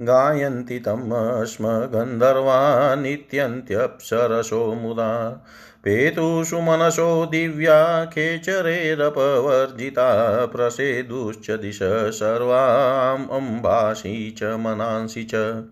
गायन्ति 0.00 0.78
तम् 0.78 1.46
स्म 1.46 1.64
गन्धर्वा 1.66 2.94
नित्यन्त्यप्सरसो 2.94 4.74
मुदा। 4.74 5.44
पेतुषु 5.84 6.60
मनसो 6.60 7.26
दिव्या 7.26 8.04
खेचरेरपवर्जिता 8.04 10.46
प्रसेदुश्च 10.46 11.50
दिश 11.50 11.78
सर्वाम् 12.14 13.28
अम्बासि 13.28 14.34
च 14.38 14.42
मनांसि 14.42 15.24
च। 15.24 15.64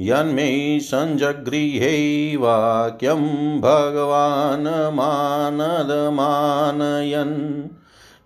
यन्मे 0.01 0.81
सञ्जगृहे 0.81 2.37
भगवान् 3.61 4.97
मानदमानयन्। 4.97 7.65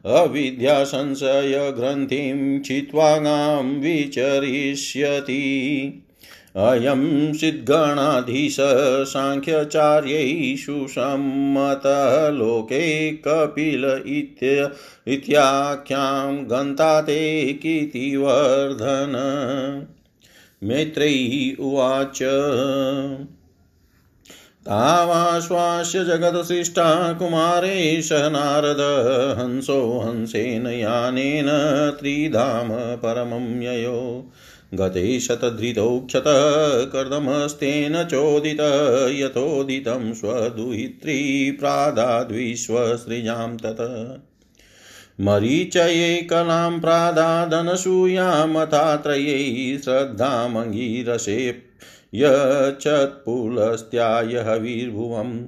अविद्यासंशयग्रन्थिं 0.06 2.62
छित्त्वागां 2.62 3.64
विचरिष्यति। 3.64 5.44
अयं 6.56 7.34
सिद्गणाधीश 7.34 8.58
साङ्ख्यचार्यैषु 9.10 10.86
सम्मतः 10.90 12.30
लोके 12.30 13.12
कपिल 13.12 14.04
इत्य 14.08 14.70
इत्याख्यां 15.08 16.44
गन्ताते 16.44 17.54
कीर्तिवर्धन। 17.54 19.14
मैत्रेयी 20.64 21.58
उवाच। 21.60 22.20
तावाश्वास्य 24.66 26.06
जगत्सृष्टा 26.06 27.14
कुमारेश 27.14 28.10
नारद 28.12 29.36
हंसो 29.40 30.00
हंसेन 30.00 30.68
यानेन 30.68 31.48
त्रिधाम 32.00 32.70
परमं 32.74 33.62
ययो। 33.62 34.32
गते 34.74 35.20
शतधृतौ 35.20 36.00
क्षतः 36.00 36.84
कर्दमस्तेन 36.84 38.04
चोदित, 38.04 38.58
यथोदितं 39.16 40.14
स्वदुहित्री 40.14 41.52
प्रादाद्विश्वसृजां 41.52 43.58
तत्। 43.58 44.34
मरीचये 45.22 46.22
कलां 46.22 46.80
प्रादादनसूयामथा 46.80 48.96
त्रयै 48.96 49.80
श्रद्धामङ्गीरसे 49.84 51.52
यच्छत्पुलस्त्याय 52.16 54.26
हविर्भुवम् 54.26 55.40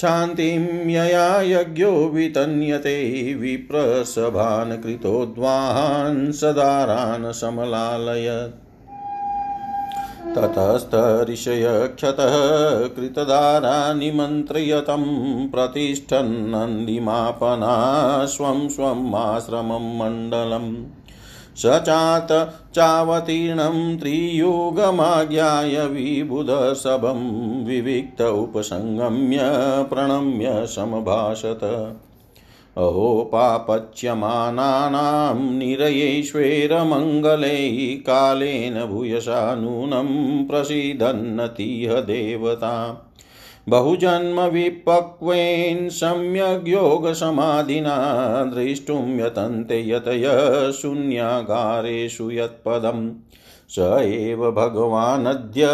शान्तिं 0.00 0.90
यया 0.90 1.40
यज्ञो 1.40 1.90
वितन्यते 1.90 3.34
विप्रसभान् 3.34 4.82
कृतोद्वाहान् 4.82 6.32
सदारान् 6.32 7.32
समलालयत् 7.32 8.69
ततस्तऋषयक्षतः 10.36 12.86
कृतदारा 12.86 13.94
निमन्त्रयतं 13.94 15.04
प्रतिष्ठन्नन्दिमापना 15.48 18.26
स्वं 18.26 18.68
स्वम् 18.68 19.14
आश्रमं 19.14 19.98
मण्डलम् 19.98 20.84
स 21.56 21.66
चात 21.66 22.54
चावतीर्णं 22.74 23.98
त्रियुगमाज्ञाय 23.98 25.86
विबुधसभं 25.86 27.64
विविक्त 27.64 28.22
उपसङ्गम्य 28.22 29.38
प्रणम्य 29.90 30.66
समभाषत। 30.66 31.60
अहो 32.76 33.30
पापच्यमानानां 33.32 35.54
निरयेष्वेरमङ्गलैः 35.54 37.96
कालेन 37.96 38.86
भूयसा 38.86 39.54
नूनं 39.54 40.46
प्रसीदन्नतीह 40.46 41.92
देवता। 41.92 43.06
बहुजन्मविपक्वेन् 43.68 45.90
सम्यग्योगसमाधिना 45.90 48.44
द्रष्टुं 48.44 49.20
यतन्ते 49.20 49.90
यतय 49.90 50.72
शून्यागारेषु 50.72 52.30
यत्पदम्। 52.30 53.10
स 53.68 53.98
एव 54.02 54.50
भगवानद्य 54.50 55.68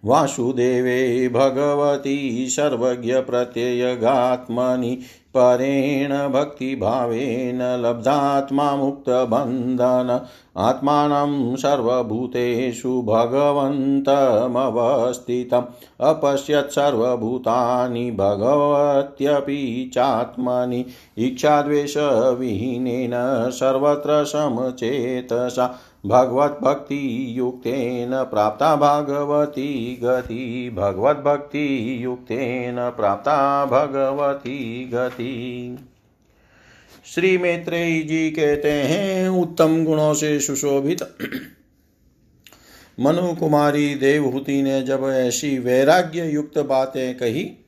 वासुदेवे 0.05 1.29
भगवती 1.29 2.48
सर्वज्ञप्रत्ययगात्मनि 2.50 5.00
परेण 5.38 6.10
भक्तिभावेन 6.10 7.62
लब्धात्मा 7.62 8.75
मुक्तबन्धन। 8.75 10.22
आत्मानं 10.58 11.55
सर्वभूतेषु 11.55 13.01
भगवन्तमवस्थितम्। 13.01 15.63
अपश्यत् 16.01 16.72
सर्वभूतानि 16.72 18.12
भगवत्यपि 18.12 19.91
चात्मनि। 19.93 20.86
इच्छाद्वेषविहीनेन 21.17 23.51
सर्वत्र 23.51 24.24
समचेतसा। 24.24 25.79
भगवद्भक्तियुक्तेन 26.05 28.10
प्राप्ता 28.10 28.75
भगवती 28.75 30.00
गति। 30.03 30.72
भगवद्भक्तियुक्तेन 30.75 32.75
प्राप्ता 32.75 33.65
भगवती 33.65 34.89
गति। 34.93 35.77
श्री 37.05 37.38
मैत्रेयी 37.38 38.03
जी 38.03 38.31
कहते 38.31 38.72
हैं, 38.72 39.29
उत्तम 39.29 39.86
गुणों 39.86 40.13
से 40.13 40.39
सुशोभित 40.39 41.01
मनु 43.00 43.36
कुमारी 43.36 43.96
देवहूति 43.96 44.62
ने 44.62 44.84
जब 44.84 45.03
ऐसी 45.03 45.60
वैराग्य 45.60 46.31
युक्त 46.31 46.60
बातें 46.60 47.17
कही 47.17 47.60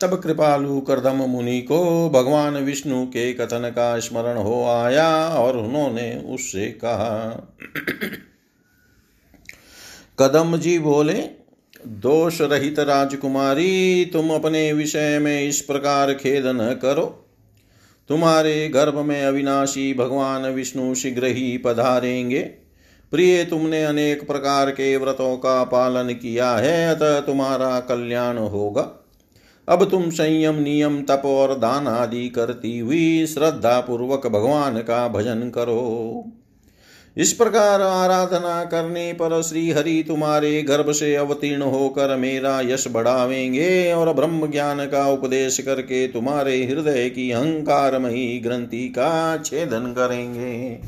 तब 0.00 0.20
कृपालु 0.20 0.80
करदम 0.80 1.16
मुनि 1.16 1.60
को 1.60 2.10
भगवान 2.10 2.56
विष्णु 2.56 3.06
के 3.06 3.32
कथन 3.32 3.70
का 3.70 3.98
स्मरण 3.98 4.36
हो 4.36 4.64
आया 4.64 5.28
और 5.28 5.56
उन्होंने 5.56 6.24
उससे 6.34 6.66
कहा, 6.66 7.30
कदम 10.18 10.56
जी 10.56 10.78
बोले, 10.78 11.28
दोष 11.86 12.40
रहित 12.40 12.78
राजकुमारी, 12.78 14.04
तुम 14.04 14.30
अपने 14.30 14.72
विषय 14.72 15.18
में 15.18 15.48
इस 15.48 15.60
प्रकार 15.60 16.14
खेद 16.14 16.46
न 16.46 16.78
करो। 16.82 17.26
तुम्हारे 18.08 18.68
गर्भ 18.68 18.98
में 18.98 19.24
अविनाशी 19.24 19.94
भगवान 19.94 20.42
विष्णु 20.46 20.94
शीघ्र 20.94 21.24
ही 21.24 21.58
पधारेंगे। 21.58 22.42
प्रिय, 23.10 23.44
तुमने 23.44 23.84
अनेक 23.84 24.26
प्रकार 24.26 24.70
के 24.70 24.96
व्रतों 24.96 25.36
का 25.36 25.64
पालन 25.64 26.08
किया 26.08 26.56
है, 26.56 26.94
अतः 26.94 27.20
तुम्हारा 27.20 27.80
कल्याण 27.80 28.38
होगा। 28.38 29.05
अब 29.68 29.84
तुम 29.90 30.10
संयम, 30.10 30.54
नियम, 30.54 31.00
तप 31.02 31.22
और 31.24 31.58
दान 31.58 31.86
आदि 31.88 32.28
करती 32.28 32.78
हुई 32.78 33.26
श्रद्धा 33.26 33.80
पूर्वक 33.80 34.26
भगवान 34.26 34.78
का 34.78 35.08
भजन 35.08 35.50
करो। 35.50 36.24
इस 37.16 37.32
प्रकार 37.32 37.82
आराधना 37.82 38.64
करने 38.64 39.12
पर 39.12 39.42
श्री 39.42 39.70
हरि 39.70 40.04
तुम्हारे 40.08 40.62
गर्भ 40.62 40.90
से 40.92 41.14
अवतीर्ण 41.14 41.62
होकर 41.62 42.16
मेरा 42.16 42.60
यश 42.60 42.86
बढ़ावेंगे 42.88 43.92
और 43.92 44.12
ब्रह्म 44.12 44.50
ज्ञान 44.50 44.86
का 44.86 45.06
उपदेश 45.08 45.58
करके 45.60 46.06
तुम्हारे 46.08 46.56
हृदय 46.64 47.08
की 47.10 47.30
अहंकारमयी 47.30 48.38
ग्रंथि 48.38 48.88
का 48.88 49.36
छेदन 49.36 49.92
करेंगे। 49.98 50.78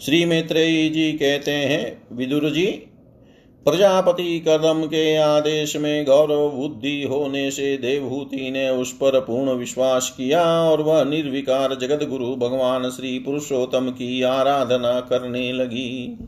श्री 0.00 0.24
मैत्रेयी 0.24 0.88
जी 0.88 1.12
कहते 1.12 1.50
हैं, 1.50 2.16
विदुर 2.16 2.50
जी 2.50 2.66
प्रजापति 3.66 4.38
कदम 4.48 4.82
के 4.86 5.16
आदेश 5.16 5.76
में 5.76 6.04
गौरव 6.04 6.50
बुद्धि 6.50 7.02
होने 7.02 7.50
से 7.50 7.76
देवहूति 7.76 8.50
ने 8.50 8.68
उस 8.70 8.92
पर 8.92 9.18
पूर्ण 9.20 9.52
विश्वास 9.52 10.10
किया 10.16 10.42
और 10.60 10.82
वह 10.82 11.02
निर्विकार 11.04 11.74
जगत 11.74 12.06
गुरु 12.08 12.34
भगवान 12.36 12.90
श्री 12.90 13.18
पुरुषोत्तम 13.18 13.90
की 13.90 14.22
आराधना 14.22 15.00
करने 15.00 15.52
लगी। 15.52 16.18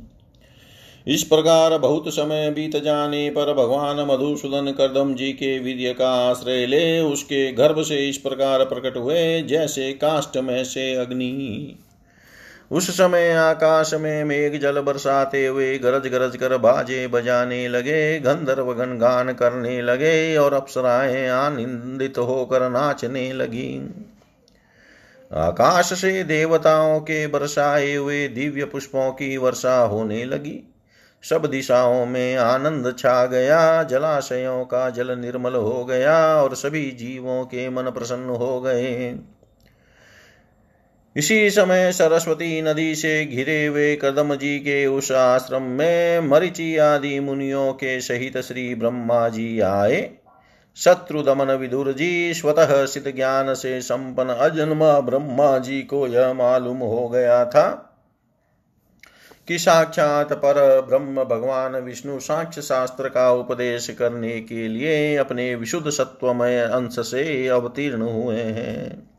इस 1.07 1.23
प्रकार 1.23 1.78
बहुत 1.78 2.09
समय 2.09 2.50
बीत 2.50 2.76
जाने 2.76 3.28
पर 3.30 3.52
भगवान 3.54 4.07
मधुसूदन 4.09 4.75
कदम 4.80 5.14
जी 5.14 5.33
के 5.33 5.59
वीर्य 5.59 5.95
का 5.95 6.12
आश्रय 6.30 6.66
ले 6.66 7.00
उसके 7.00 7.52
गर्भ 7.52 7.83
से 7.83 8.09
इस 8.09 8.18
प्रकार 8.18 8.64
प्रकट 8.64 8.97
हुए, 8.97 9.42
जैसे 9.42 9.92
काष्ट 9.92 10.37
में 10.37 10.64
से 10.64 10.95
अग्नि। 10.95 11.76
उस 12.70 12.90
समय 12.90 13.32
आकाश 13.32 13.94
में 13.94 14.25
मेघ 14.25 14.60
जल 14.60 14.80
बरसाते 14.80 15.46
हुए 15.46 15.78
गरज 15.78 16.06
गरज 16.06 16.37
कर 16.37 16.56
बाजे 16.56 17.06
बजाने 17.06 17.68
लगे, 17.68 18.20
गंधर्व 18.20 18.72
गण 18.72 18.98
गान 18.98 19.32
करने 19.32 19.82
लगे 19.82 20.37
और 20.37 20.52
अप्सराएँ 20.52 21.28
आनंदित 21.28 22.18
होकर 22.18 22.70
नाचने 22.70 23.32
लगी। 23.32 23.94
आकाश 25.34 26.00
से 26.00 26.25
देवताओं 26.25 27.00
के 27.00 27.26
बरसाए 27.26 27.94
हुए 27.94 28.28
दिव्य 28.28 28.64
पुष्पों 28.64 29.10
की 29.12 29.37
वर्षा 29.37 29.78
होने 29.78 30.25
लगी। 30.25 30.75
सब 31.30 31.46
दिशाओं 31.46 32.06
में 32.06 32.37
आनंद 32.37 32.94
छा 32.98 33.26
गया, 33.26 33.82
जलाशयों 33.82 34.64
का 34.64 34.90
जल 34.90 35.18
निर्मल 35.18 35.54
हो 35.54 35.84
गया 35.84 36.42
और 36.42 36.54
सभी 36.54 36.90
जीवों 36.90 37.44
के 37.44 37.68
मन 37.68 37.82
प्रसन्न 37.82 38.30
हो 38.30 38.60
गए। 38.60 39.18
इसी 41.18 41.50
समय 41.50 41.92
सरस्वती 41.92 42.62
नदी 42.62 42.94
से 42.94 43.26
घिरे 43.26 43.66
हुए 43.66 43.96
कदम 43.96 44.34
जी 44.34 44.58
के 44.58 44.87
उस 44.87 45.12
आश्रम 45.12 45.62
में 45.62 46.20
मरिचि 46.20 46.76
आदि 46.76 47.20
मुनियों 47.20 47.72
के 47.72 48.00
सहित 48.00 48.38
श्री 48.38 48.75
ब्रह्मा 48.75 49.28
जी 49.28 49.60
आए। 49.60 50.10
शत्रु 50.76 51.22
दमन 51.22 51.50
विदुर 51.50 51.92
जी 51.92 52.34
स्वतः 52.34 52.87
सिद्ध 52.87 53.14
ज्ञान 53.14 53.54
से 53.54 53.80
संपन्न 53.80 54.28
अजन्मा 54.28 55.00
ब्रह्मा 55.00 55.58
जी 55.58 55.82
को 55.82 56.06
यह 56.06 56.32
मालूम 56.32 56.78
हो 56.78 57.08
गया 57.08 57.44
था 57.44 57.68
कि 59.48 59.58
साक्षात 59.58 60.32
पर 60.32 60.80
ब्रह्म 60.88 61.25
भगवान 61.25 61.76
विष्णु 61.76 62.20
साक्ष्य 62.20 62.62
शास्त्र 62.62 63.08
का 63.08 63.30
उपदेश 63.32 63.90
करने 63.90 64.40
के 64.40 64.68
लिए 64.68 65.16
अपने 65.16 65.54
विशुद्ध 65.54 65.90
सत्वमय 65.90 66.58
अंश 66.58 66.96
से 66.98 67.48
अवतीर्ण 67.48 68.02
हुए 68.02 68.40
हैं। 68.40 69.17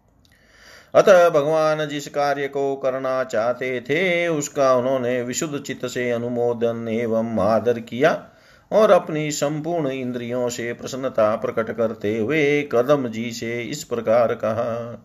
अतः 0.93 1.29
भगवान 1.29 1.88
जिस 1.88 2.08
कार्य 2.08 2.48
को 2.48 2.75
करना 2.75 3.24
चाहते 3.24 3.81
थे, 3.81 4.27
उसका 4.27 4.74
उन्होंने 4.74 5.22
विशुद्ध 5.22 5.60
चित्त 5.60 5.86
से 5.86 6.12
अनुमोदन 6.12 6.88
एवं 6.88 7.39
आदर 7.39 7.79
किया 7.79 8.29
और 8.72 8.91
अपनी 8.91 9.31
संपूर्ण 9.31 9.89
इंद्रियों 9.89 10.50
से 10.50 10.74
प्रसन्नता 10.74 11.36
प्रकट 11.36 11.72
करते 11.72 12.17
हुए 12.17 12.69
कदम 12.72 13.08
जी 13.08 13.31
से 13.31 13.62
इस 13.62 13.84
प्रकार 13.84 14.34
कहा। 14.36 15.03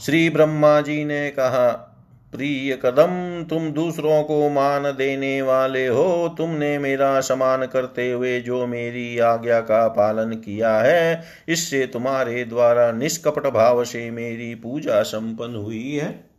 श्री 0.00 0.30
ब्रह्मा 0.30 0.80
जी 0.80 1.04
ने 1.04 1.30
कहा 1.30 1.90
प्रिय 2.34 2.78
कदम, 2.82 3.44
तुम 3.50 3.70
दूसरों 3.70 4.22
को 4.22 4.50
मान 4.50 4.82
देने 4.82 5.42
वाले 5.42 5.86
हो। 5.86 6.34
तुमने 6.38 6.78
मेरा 6.78 7.20
समान 7.20 7.66
करते 7.66 8.10
हुए 8.12 8.40
जो 8.40 8.66
मेरी 8.66 9.18
आज्ञा 9.18 9.60
का 9.60 9.88
पालन 9.88 10.30
किया 10.30 10.78
है, 10.78 11.22
इससे 11.48 11.86
तुम्हारे 11.86 12.44
द्वारा 12.44 12.92
निष्कपट 12.92 13.46
भाव 13.46 13.84
से 13.84 14.10
मेरी 14.10 14.54
पूजा 14.54 15.02
संपन्न 15.02 15.54
हुई 15.54 15.92
है। 15.92 16.34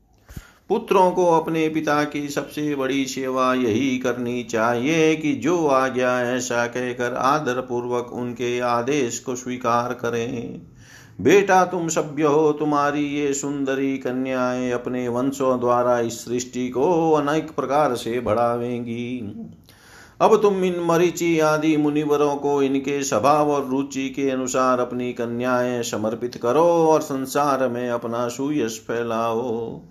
पुत्रों 0.70 1.12
को 1.12 1.26
अपने 1.40 1.70
पिता 1.70 2.04
की 2.04 2.28
सबसे 2.30 2.76
बड़ी 2.76 3.06
सेवा 3.06 3.54
यही 3.54 3.98
करनी 3.98 4.44
चाहिए 4.44 5.16
कि 5.16 5.34
जो 5.34 5.68
आज्ञा 5.68 6.22
ऐसा 6.22 6.68
कहकर 6.68 7.14
आदर 7.14 7.62
पूर्वक 7.62 8.14
उनके 8.14 8.60
आदेश 8.60 9.20
को 9.20 9.36
स्वीकार 9.36 9.94
करें। 9.94 10.62
बेटा 11.22 11.66
तुम 11.66 11.88
सभ्य 11.88 12.24
हो, 12.24 12.52
तुम्हारी 12.52 13.04
ये 13.06 13.34
सुंदरी 13.34 13.98
कन्याएँ 13.98 14.72
अपने 14.72 15.08
वंशों 15.08 15.60
द्वारा 15.60 16.00
इस 16.00 16.26
सृष्टि 16.26 16.70
को 16.70 17.12
अनेक 17.12 17.52
प्रकार 17.52 17.96
से 17.96 18.20
बढ़ावेंगी। 18.20 19.36
अब 20.22 20.42
तुम 20.42 20.64
इन 20.64 20.80
मरीचि 20.80 21.40
आदि 21.40 21.78
मुनिवरों 21.78 22.36
को 22.36 22.62
इनके 22.64 23.04
स्वभाव 23.04 23.52
और 23.52 23.68
रुचि 23.70 24.10
के 24.10 24.30
अनुसार 24.30 24.80
अपनी 24.80 25.14
कन्याएँ 25.14 25.84
समर्पित 25.84 26.36
करो 26.36 26.64
और 26.64 27.02
संसार 27.02 27.68
में 27.70 27.90
अपना 27.90 28.28
सुयश 28.28 28.80
फैलाओ। 28.88 29.82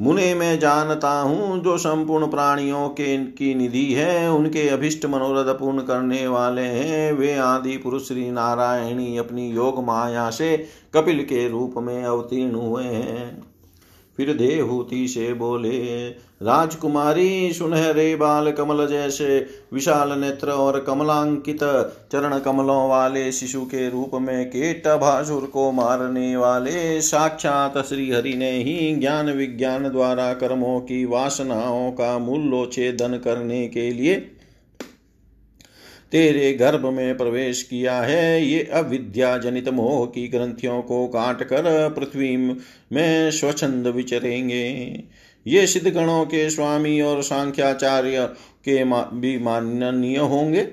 मुने 0.00 0.34
मैं 0.34 0.58
जानता 0.58 1.20
हूँ 1.20 1.62
जो 1.64 1.78
संपूर्ण 1.78 2.26
प्राणियों 2.26 2.88
के, 2.88 3.24
की 3.24 3.54
निधि 3.54 3.92
है, 3.92 4.30
उनके 4.32 4.68
अभिष्ट 4.68 5.06
मनोरथ 5.06 5.54
पूर्ण 5.58 5.82
करने 5.82 6.26
वाले 6.26 6.62
हैं। 6.62 7.12
वे 7.12 7.36
आदि 7.36 7.76
पुरुष 7.76 8.08
श्री 8.08 8.30
नारायणी 8.30 9.16
अपनी 9.16 9.50
योग 9.50 9.84
माया 9.84 10.30
से 10.30 10.56
कपिल 10.94 11.22
के 11.24 11.48
रूप 11.48 11.74
में 11.78 12.04
अवतीर्ण 12.04 12.54
हुए 12.54 12.84
हैं। 12.84 13.42
फिर 14.16 14.34
देहूति 14.34 15.08
से 15.08 15.34
बोले 15.34 16.08
राजकुमारी 16.40 17.52
सुनहरे 17.52 18.16
बाल 18.16 18.50
कमल 18.52 18.86
जैसे 18.86 19.46
विशाल 19.72 20.18
नेत्र 20.18 20.50
और 20.50 20.80
कमलांकित 20.80 21.58
चरण 22.12 22.38
कमलों 22.38 22.88
वाले 22.88 23.32
शिशु 23.32 23.60
के 23.60 23.88
रूप 23.90 24.10
में 24.14 24.46
केट 24.50 24.88
भासुर 24.88 25.46
को 25.46 25.72
मारने 25.72 26.36
वाले 26.36 27.00
साक्षात 27.00 27.78
श्री 27.78 28.10
हरि 28.10 28.34
ने 28.34 28.50
ही 28.52 28.94
ज्ञान 28.96 29.30
विज्ञान 29.30 29.88
द्वारा 29.88 30.32
कर्मों 30.34 30.80
की 30.80 31.04
वासनाओं 31.04 31.90
का 31.92 32.18
मूल्योच्छेदन 32.18 33.16
करने 33.16 33.68
के 33.68 33.90
लिए 33.90 34.14
तेरे 36.12 36.52
गर्भ 36.52 36.86
में 36.86 37.16
प्रवेश 37.16 37.62
किया 37.62 37.94
है। 37.94 38.46
ये 38.46 38.62
अविद्या 38.72 39.38
जनित 39.38 39.68
मोह 39.68 40.06
की 40.06 40.28
ग्रंथियों 40.28 40.82
को 40.82 41.06
काट 41.06 41.42
कर 41.42 41.94
पृथ्वी 41.98 42.36
में 42.92 43.30
स्वच्छंद 43.30 43.86
विचरेंगे। 43.86 45.04
ये 45.46 45.66
सिद्ध 45.66 45.88
गणों 45.88 46.24
के 46.24 46.50
स्वामी 46.50 47.00
और 47.00 47.22
सांख्याचार्य 47.22 48.26
के 48.68 48.84
भी 49.20 49.38
माननीय 49.38 50.18
होंगे। 50.18 50.68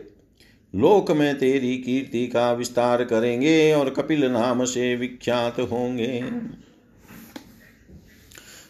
लोक 0.74 1.12
में 1.12 1.38
तेरी 1.38 1.78
कीर्ति 1.78 2.28
का 2.28 2.52
विस्तार 2.54 3.04
करेंगे 3.04 3.74
और 3.74 3.90
कपिल 3.90 4.26
नाम 4.26 4.64
से 4.66 4.96
विख्यात 4.96 5.60
होंगे। 5.60 6.24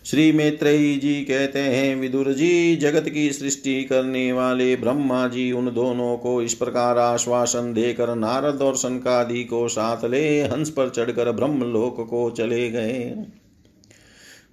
श्री 0.06 0.32
मैत्रेयी 0.32 0.96
जी 0.96 1.14
कहते 1.22 1.60
हैं, 1.60 1.96
विदुर 1.96 2.32
जी, 2.34 2.76
जगत 2.76 3.10
की 3.10 3.32
सृष्टि 3.32 3.84
करने 3.84 4.32
वाले 4.34 4.76
ब्रह्मा 4.76 5.28
जी 5.28 5.52
उन 5.52 5.74
दोनों 5.74 6.18
को 6.18 6.42
इस 6.42 6.54
प्रकार 6.54 6.98
आश्वासन 6.98 7.74
देकर 7.74 8.16
नारद 8.16 8.62
और 8.62 8.76
संकादि 8.76 9.44
को 9.44 9.68
साथ 9.68 10.06
ले, 10.06 10.42
हंस 10.42 10.70
पर 10.70 10.90
चढ़कर 10.90 11.32
ब्रह्मलोक 11.32 12.02
को 12.10 12.30
चले 12.32 12.70
गए। 12.70 13.16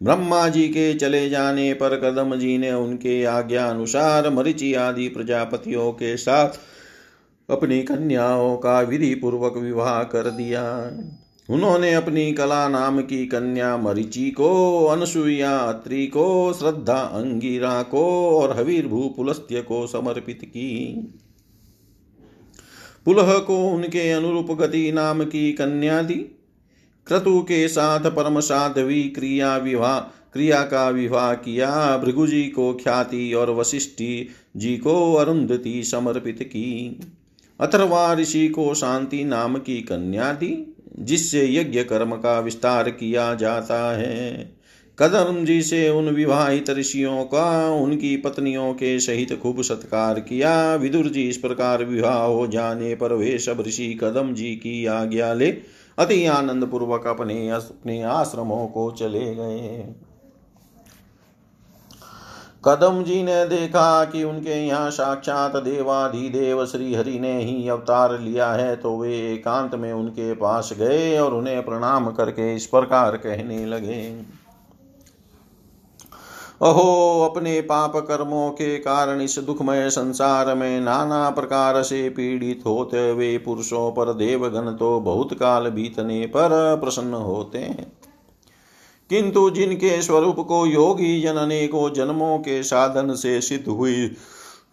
ब्रह्मा 0.03 0.49
जी 0.49 0.69
के 0.69 0.95
चले 0.95 1.29
जाने 1.29 1.75
पर 1.75 1.97
कदम 1.97 2.37
जी 2.37 2.59
ने 2.59 2.73
उनके 2.73 3.25
आज्ञा 3.25 3.67
अनुसार 3.67 4.31
मरिचि 4.31 4.75
आदि 4.75 5.09
प्रजापतियों 5.09 5.93
के 5.93 6.17
साथ 6.17 6.49
अपनी 7.51 7.83
कन्याओं 7.83 8.57
का 8.57 8.81
विधि 8.81 9.15
पूर्वक 9.15 9.57
विवाह 9.57 10.03
कर 10.03 10.31
दिया। 10.31 10.93
उन्होंने 11.51 11.95
अपनी 11.95 12.33
कला 12.33 12.69
नाम 12.69 13.01
की 13.01 13.27
कन्या 13.27 13.77
मरिचि 13.77 14.31
को 14.31 14.85
अनुसुईया 14.85 15.57
अत्रि 15.59 16.07
को, 16.07 16.53
श्रद्धा 16.53 16.99
अंगिरा 16.99 17.83
को 17.83 18.31
और 18.39 18.59
हवीर 18.59 18.87
भू 18.87 19.15
पुलस्त्य 19.17 19.63
को 19.63 19.87
समर्पित 19.87 20.41
की। 20.45 20.95
पुलह 23.05 23.39
को 23.39 23.69
उनके 23.69 24.11
अनुरूप 24.11 24.51
गति 24.51 24.93
नाम 24.93 25.25
की 25.25 25.53
कन्या 25.53 26.03
दी। 26.03 26.40
क्रतु 27.07 27.41
के 27.41 27.69
साथ 27.69 28.01
परम 28.01 28.41
साधवी 28.41 29.03
क्रिया 29.03 29.57
विवाह, 29.57 30.01
क्रिया 30.33 30.63
का 30.63 30.89
विवाह 30.91 31.35
किया। 31.35 31.97
भृगुजी 31.97 32.43
को 32.43 32.75
ख्याति 32.75 33.33
और 33.33 33.51
वशिष्ठी 33.51 34.29
जी 34.57 34.77
को 34.77 35.15
अरुंधति 35.15 35.83
समर्पित 35.85 36.39
की। 36.43 37.01
अथर्वा 37.61 38.15
ऋषि 38.15 38.49
को 38.49 38.75
शांति 38.75 39.25
नाम 39.25 39.57
की 39.57 39.81
कन्या 39.81 40.33
दी, 40.33 40.75
जिससे 40.99 41.55
यज्ञ 41.55 41.83
कर्म 41.83 42.11
का 42.11 42.41
विस्तार 42.41 42.91
किया 42.91 43.35
जाता 43.35 43.97
है। 43.99 44.57
कदम 44.99 45.45
जी 45.45 45.63
से 45.63 45.89
उन 45.89 46.09
विवाहित 46.09 46.71
ऋषियों 46.71 47.25
का, 47.25 47.71
उनकी 47.71 48.17
पत्नियों 48.17 48.75
के 48.75 49.01
सहित 49.01 49.41
खूब 49.41 49.63
सत्कार 49.63 50.21
किया। 50.21 50.75
विदुर 50.75 51.09
जी 51.09 51.29
इस 51.29 51.37
प्रकार 51.37 51.85
विवाह 51.85 52.19
हो 52.19 52.47
जाने 52.47 52.95
पर 52.95 53.13
वे 53.13 53.39
सब 53.39 53.65
ऋषि 53.67 53.99
कदम 54.01 54.35
जी 54.35 54.55
की 54.55 54.87
आज्ञा 54.87 55.33
ले 55.35 55.80
अति 56.01 56.25
आनंद 56.27 56.67
पूर्वक 56.67 57.07
अपने 57.07 57.49
अपने 57.51 58.03
आश्रमों 58.03 58.67
को 58.67 58.91
चले 58.91 59.35
गए। 59.35 59.95
कदम 62.65 63.03
जी 63.03 63.23
ने 63.23 63.45
देखा 63.47 64.05
कि 64.05 64.23
उनके 64.25 64.57
यहाँ 64.67 64.91
साक्षात 64.91 65.57
देवाधिदेव 65.57 66.65
श्री 66.67 66.95
हरि 66.95 67.19
ने 67.19 67.33
ही 67.39 67.69
अवतार 67.69 68.19
लिया 68.19 68.53
है 68.53 68.75
तो 68.77 68.97
वे 68.99 69.15
एकांत 69.33 69.75
में 69.75 69.93
उनके 69.93 70.33
पास 70.35 70.73
गए 70.79 71.17
और 71.19 71.35
उन्हें 71.35 71.63
प्रणाम 71.65 72.11
करके 72.11 72.55
इस 72.57 72.67
प्रकार 72.67 73.17
कहने 73.17 73.65
लगे। 73.67 74.03
अहो, 76.63 77.29
अपने 77.31 77.61
पाप 77.61 77.97
कर्मों 77.97 78.51
के 78.51 78.79
कारण 78.79 79.21
इस 79.21 79.39
दुखमय 79.39 79.91
संसार 79.91 80.55
में 80.55 80.81
नाना 80.81 81.31
प्रकार 81.31 81.83
से 81.83 82.09
पीड़ित 82.11 82.63
होते 82.67 83.11
हुए 83.11 83.39
पुरुषों 83.39 83.93
पर 83.93 84.13
देवगण 84.13 84.73
तो 84.73 85.01
बहुत 85.01 85.33
काल 85.35 85.69
बीतने 85.71 86.27
पर 86.27 86.77
प्रसन्न 86.81 87.15
होते 87.15 87.59
हैं। 87.59 87.93
किंतु 89.11 89.51
जिनके 89.51 90.03
स्वरूप 90.03 90.37
को 90.41 90.67
योगी 90.67 91.21
जन 91.21 91.35
अनेकों 91.35 91.93
जन्मों 91.93 92.39
के 92.39 92.63
साधन 92.63 93.15
से 93.15 93.41
सिद्ध 93.41 93.69
हुई 93.69 94.07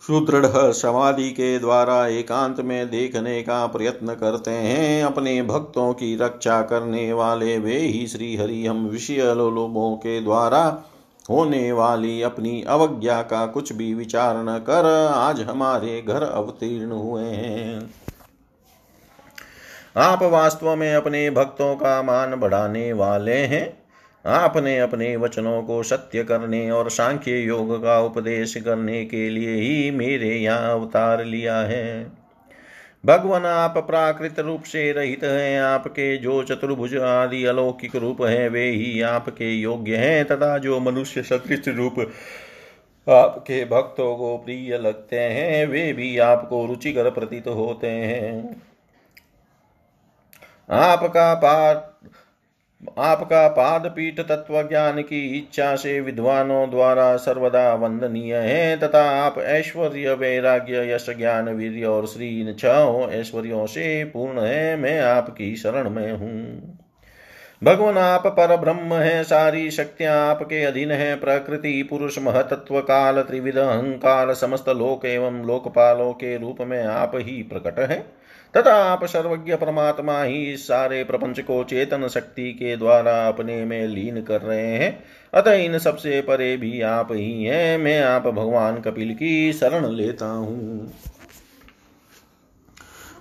सुदृढ़ 0.08 0.72
समाधि 0.72 1.30
के 1.30 1.60
द्वारा 1.60 2.08
एकांत 2.08 2.60
में 2.60 2.90
देखने 2.90 3.42
का 3.42 3.66
प्रयत्न 3.66 4.14
करते 4.14 4.52
हैं, 4.52 5.04
अपने 5.04 5.42
भक्तों 5.42 5.94
की 5.94 6.16
रक्षा 6.18 6.62
करने 6.62 7.14
वाले 7.14 7.58
वे 7.58 7.78
ही 7.78 8.08
श्री 8.08 8.36
हरि 8.36 8.66
हम 8.66 8.86
विषय 8.86 9.34
लोलोभों 9.34 9.96
के 9.96 10.22
द्वारा 10.22 10.84
होने 11.30 11.72
वाली 11.72 12.22
अपनी 12.22 12.62
अवज्ञा 12.68 13.22
का 13.22 13.46
कुछ 13.46 13.74
भी 13.74 13.94
विचार 13.94 14.38
न 14.38 14.58
कर 14.60 14.86
आज 15.16 15.42
हमारे 15.42 16.02
घर 16.02 16.24
अवतीर्ण 16.24 16.92
हुए 16.92 17.24
हैं। 17.24 17.90
आप 19.98 20.24
वास्तव 20.24 20.76
में 20.76 20.94
अपने 20.96 21.30
भक्तों 21.30 21.76
का 21.76 22.02
मान 22.02 22.36
बढ़ाने 22.36 22.94
वाले 22.94 23.36
हैं। 23.36 23.78
आपने 24.26 24.80
अपने 24.80 25.16
वचनों 25.16 25.62
को 25.64 25.84
सत्य 25.84 26.24
करने 26.24 26.72
और 26.72 26.90
सांख्य 26.90 27.32
योग 27.32 27.84
का 27.84 28.00
उपदेश 28.00 28.56
करने 28.56 29.06
के 29.06 29.30
लिए 29.30 29.54
ही 29.56 29.92
मेरे 29.92 30.36
यहाँ 30.36 30.72
अवतार 30.72 31.26
लिया 31.26 31.58
है। 31.58 32.17
भगवान 33.08 33.46
आप 33.46 33.78
प्राकृत 33.78 34.40
रूप 34.40 34.64
से 34.64 34.92
रहित 34.92 35.24
हैं, 35.24 35.62
आपके 35.62 36.18
जो 36.18 36.44
चतुर्भुज 36.44 36.96
आदि 36.96 37.46
अलौकिक 37.46 37.96
रूप 37.96 38.22
हैं, 38.22 38.50
वे 38.50 38.70
ही 38.70 39.02
आपके 39.02 39.54
योग्य 39.54 39.96
हैं, 39.96 40.26
तथा 40.26 40.58
जो 40.58 40.80
मनुष्य 40.80 41.24
सदृश 41.24 41.68
रूप 41.68 42.12
आपके 43.10 43.66
भक्तों 43.66 44.16
को 44.16 44.38
प्रिय 44.38 44.78
लगते 44.78 45.20
हैं, 45.20 45.68
वे 45.68 45.94
भी 45.94 46.18
आपको 46.18 46.66
रुचिकर 46.66 47.10
प्रतीत 47.12 47.48
होते 47.48 47.88
हैं। 47.88 48.62
आपका 50.70 51.34
पाठ 51.34 51.97
आपका 53.00 53.48
पाद 53.48 53.94
पीठ 53.96 54.20
तत्व 54.20 54.62
ज्ञान 54.64 55.02
की 55.02 55.38
इच्छा 55.38 55.76
से 55.76 56.00
विद्वानों 56.00 56.70
द्वारा 56.70 57.16
सर्वदा 57.16 57.74
वंदनीय 57.74 58.36
है, 58.36 58.80
तथा 58.80 59.02
आप 59.04 59.38
ऐश्वर्य 59.38 60.14
वैराग्य, 60.14 60.94
यश 60.94 61.06
ज्ञान, 61.10 61.50
वीर्य 61.50 61.86
और 61.86 62.08
श्री 62.08 62.42
इन 62.42 62.54
छह 62.54 63.08
ऐश्वर्यों 63.12 63.66
से 63.66 64.04
पूर्ण 64.04 64.40
है, 64.40 64.78
मैं 64.78 65.02
आपकी 65.02 65.56
शरण 65.56 65.90
में 65.90 66.12
हूँ। 66.12 66.78
भगवान 67.64 67.98
आप 67.98 68.28
पर 68.28 68.58
ब्रह्म 68.58 68.94
है, 68.94 69.24
सारी 69.24 69.72
शक्तियाँ 69.72 70.30
आपके 70.30 70.64
अधीन 70.64 70.92
है, 70.92 71.16
प्रकृति, 71.16 71.84
पुरुष, 71.84 72.20
महतत्व, 72.20 72.80
काल, 72.82 73.22
त्रिविध, 73.22 73.58
अहंकार, 73.58 74.34
समस्त 74.34 74.70
लोक 74.70 75.06
एवं 75.06 75.46
लोकपालों 75.46 76.14
के 76.14 76.38
रूप 76.38 76.58
में 76.62 76.84
आप 76.84 77.12
ही 77.16 77.44
प्रकट 77.44 77.80
है। 77.80 78.17
तथा 78.58 78.74
आप 78.74 79.06
सर्वज्ञ 79.06 79.56
परमात्मा 79.56 80.24
ही 80.24 80.44
इस 80.54 80.68
सारे 80.68 81.04
प्रपंच 81.04 81.40
को 81.40 81.64
चेतन 81.64 82.08
शक्ति 82.08 82.52
के 82.54 82.78
द्वारा 82.78 83.28
अपने 83.28 83.66
में 83.66 83.88
लीन 83.88 84.22
कर 84.22 84.42
रहे 84.42 84.68
हैं। 84.68 85.04
अतः 85.34 85.54
इन 85.54 85.78
सबसे 85.80 86.22
परे 86.22 86.58
भी 86.58 86.82
आप 86.82 87.08
ही 87.12 87.44
हैं। 87.44 87.78
मैं 87.78 88.02
आप 88.02 88.28
भगवान 88.28 88.82
कपिल 88.82 89.14
की 89.14 89.54
शरण 89.54 89.90
लेता 89.90 90.26
हूँ। 90.26 90.92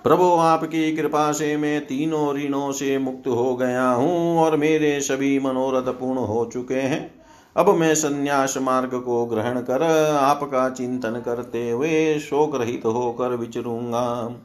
प्रभु, 0.05 0.25
आपकी 0.25 0.97
कृपा 0.97 1.33
से 1.33 1.57
मैं 1.57 1.87
तीनों 1.87 2.37
ऋणों 2.37 2.73
से 2.73 2.99
मुक्त 2.99 3.29
हो 3.29 3.57
गया 3.57 3.89
हूँ 3.89 4.39
और 4.39 4.57
मेरे 4.57 5.01
सभी 5.01 5.39
मनोरथ 5.39 5.93
पूर्ण 5.93 6.19
हो 6.19 6.51
चुके 6.53 6.75
हैं। 6.75 7.15
अब 7.57 7.69
मैं 7.69 7.95
संन्यास 7.95 8.57
मार्ग 8.57 8.91
को 8.95 9.25
ग्रहण 9.27 9.61
कर 9.61 9.83
आपका 10.13 10.69
चिंतन 10.71 11.23
करते 11.25 11.71
हुए 11.71 12.19
शोक 12.19 12.57
रहित 12.57 12.85
होकर 12.85 13.29
विचरूँगा। 13.29 14.37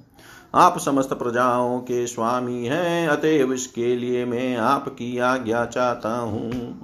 आप 0.55 0.77
समस्त 0.77 1.13
प्रजाओं 1.13 1.79
के 1.79 2.07
स्वामी 2.07 2.65
हैं, 2.65 3.07
अतएव 3.07 3.53
इसके 3.53 3.95
लिए 3.95 4.25
मैं 4.25 4.57
आपकी 4.57 5.17
आज्ञा 5.17 5.65
चाहता 5.65 6.17
हूँ। 6.17 6.81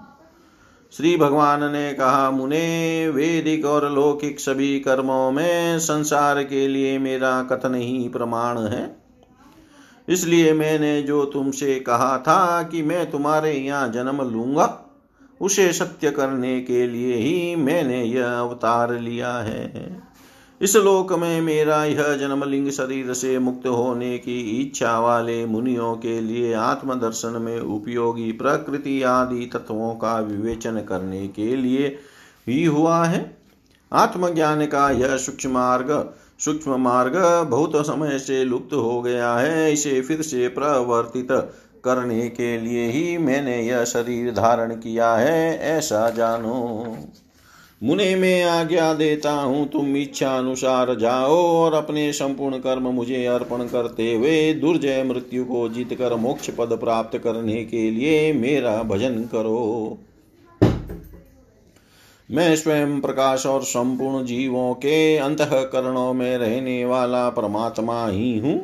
श्री 0.91 1.17
भगवान 1.17 1.71
ने 1.71 1.93
कहा, 1.93 2.32
मुने, 2.32 3.10
वेदिक 3.10 3.65
और 3.65 3.91
लौकिक 3.91 4.39
सभी 4.39 4.80
कर्मों 4.80 5.32
में 5.32 5.80
संसार 5.80 6.43
के 6.43 6.67
लिए 6.67 6.99
मेरा 6.99 7.43
कथन 7.43 7.75
ही 7.75 8.10
प्रमाण 8.10 8.60
है। 8.60 8.97
इसलिए 10.10 10.53
मैंने 10.53 11.01
जो 11.01 11.25
तुमसे 11.25 11.80
कहा 11.80 12.17
था 12.17 12.63
कि 12.63 12.84
मैं 12.84 13.12
तुम्हारे 13.12 13.53
यहाँ 13.53 13.89
जन्म 13.89 14.21
लूँगा, 14.21 14.84
उसे 15.41 15.73
सत्य 15.73 16.12
करने 16.12 16.62
के 16.62 16.88
लिए 16.88 17.15
ही 17.15 17.56
मैंने 17.56 18.03
यह 18.03 18.27
अवतार 18.27 18.99
लिया 18.99 19.34
है। 19.34 20.07
इस 20.62 20.76
लोक 20.76 21.12
में 21.13 21.41
मेरा 21.41 21.84
यह 21.86 22.15
जन्मलिंग 22.15 22.70
शरीर 22.72 23.13
से 23.13 23.38
मुक्त 23.39 23.67
होने 23.67 24.17
की 24.17 24.39
इच्छा 24.62 25.00
वाले 25.00 25.46
मुनियों 25.46 25.93
के 25.96 26.20
लिए 26.22 26.54
आत्मदर्शन 26.54 27.41
में 27.41 27.60
उपयोगी 27.60 28.32
प्रकृति 28.32 29.02
आदि 29.04 29.46
तत्वों 29.46 29.93
का 29.96 30.20
विवेचन 30.20 30.80
करने 30.80 31.28
के 31.28 31.56
लिए 31.56 31.88
ही 32.48 32.63
हुआ 32.65 33.04
है। 33.06 33.20
आत्मज्ञान 33.91 34.65
का 34.65 34.89
यह 34.91 35.15
सूक्ष्म 35.17 35.52
मार्ग 35.52 36.13
सूक्ष्म 36.39 36.76
मार्ग 36.76 37.17
बहुत 37.50 37.76
समय 37.88 38.20
से 38.20 38.43
लुप्त 38.43 38.74
हो 38.74 39.02
गया 39.02 39.34
है। 39.36 39.72
इसे 39.74 40.02
फिर 40.02 40.22
से 40.22 40.48
प्रवर्तित 40.48 41.28
करने 41.86 42.28
के 42.30 42.58
लिए 42.58 42.89
ही 42.89 43.17
मैंने 43.17 43.62
यह 43.62 43.84
शरीर 43.86 44.32
धारण 44.32 44.76
किया 44.76 45.13
है, 45.15 45.58
ऐसा 45.60 46.10
जानो। 46.10 46.98
मुने 47.82 48.16
में 48.16 48.44
आज्ञा 48.44 48.94
देता 48.94 49.32
हूँ, 49.32 49.68
तुम 49.70 49.96
इच्छा 49.98 50.30
अनुसार 50.38 50.94
जाओ 50.96 51.36
और 51.36 51.74
अपने 51.74 52.12
संपूर्ण 52.13 52.58
कर्म 52.58 52.88
मुझे 52.88 53.26
अर्पण 53.26 53.63
करते 53.68 54.13
हुए 54.13 54.54
दुर्जय 54.54 55.04
मृत्यु 55.04 55.44
को 55.46 55.68
जीत 55.70 55.94
कर 55.94 56.16
मोक्ष 56.16 56.50
पद 56.50 56.78
प्राप्त 56.80 57.18
करने 57.18 57.63
के 57.66 57.90
लिए 57.92 58.34
मेरा 58.34 58.82
भजन 58.84 59.20
करो। 59.24 59.98
मैं 62.30 62.56
स्वयं 62.56 63.00
प्रकाश 63.02 63.46
और 63.46 63.63
संपूर्ण 63.63 64.26
जीवों 64.26 64.74
के 64.76 65.18
अंतकरणों 65.18 66.13
में 66.13 66.38
रहने 66.38 66.84
वाला 66.86 67.30
परमात्मा 67.30 68.08
ही 68.08 68.38
हूँ। 68.40 68.56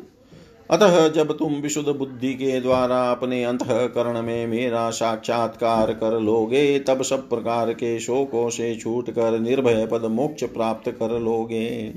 अतः 0.69 1.07
जब 1.07 1.37
तुम 1.37 1.53
विशुद्ध 1.53 1.89
बुद्धि 1.89 2.33
के 2.33 2.61
द्वारा 2.61 3.11
अपने 3.11 3.43
अंतकरण 3.43 4.21
में 4.21 4.47
मेरा 4.47 4.89
साक्षात्कार 4.89 5.93
कर 5.93 6.19
लोगे, 6.19 6.79
तब 6.79 7.01
सब 7.01 7.29
प्रकार 7.29 7.73
के 7.73 7.99
शोकों 7.99 8.49
से 8.49 8.75
छूट 8.75 9.09
कर 9.09 9.39
निर्भय 9.39 9.85
पद 9.85 10.05
मोक्ष 10.05 10.43
प्राप्त 10.43 10.91
कर 10.91 11.19
लोगे। 11.19 11.93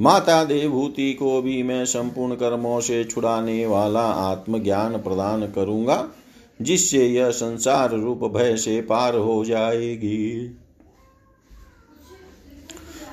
माता 0.00 0.44
देवभूति 0.44 1.12
को 1.12 1.42
भी 1.42 1.62
मैं 1.62 1.84
संपूर्ण 1.84 2.34
कर्मों 2.34 2.80
से 2.80 3.04
छुड़ाने 3.04 3.66
वाला 3.66 4.02
आत्मज्ञान 4.02 4.92
प्रदान 4.92 5.46
करूँगा, 5.46 6.08
जिससे 6.62 7.06
यह 7.06 7.30
संसार 7.30 7.90
रूप 7.90 8.24
भय 8.24 8.56
से 8.56 8.80
पार 8.80 9.16
हो 9.16 9.44
जाएगी। 9.44 10.58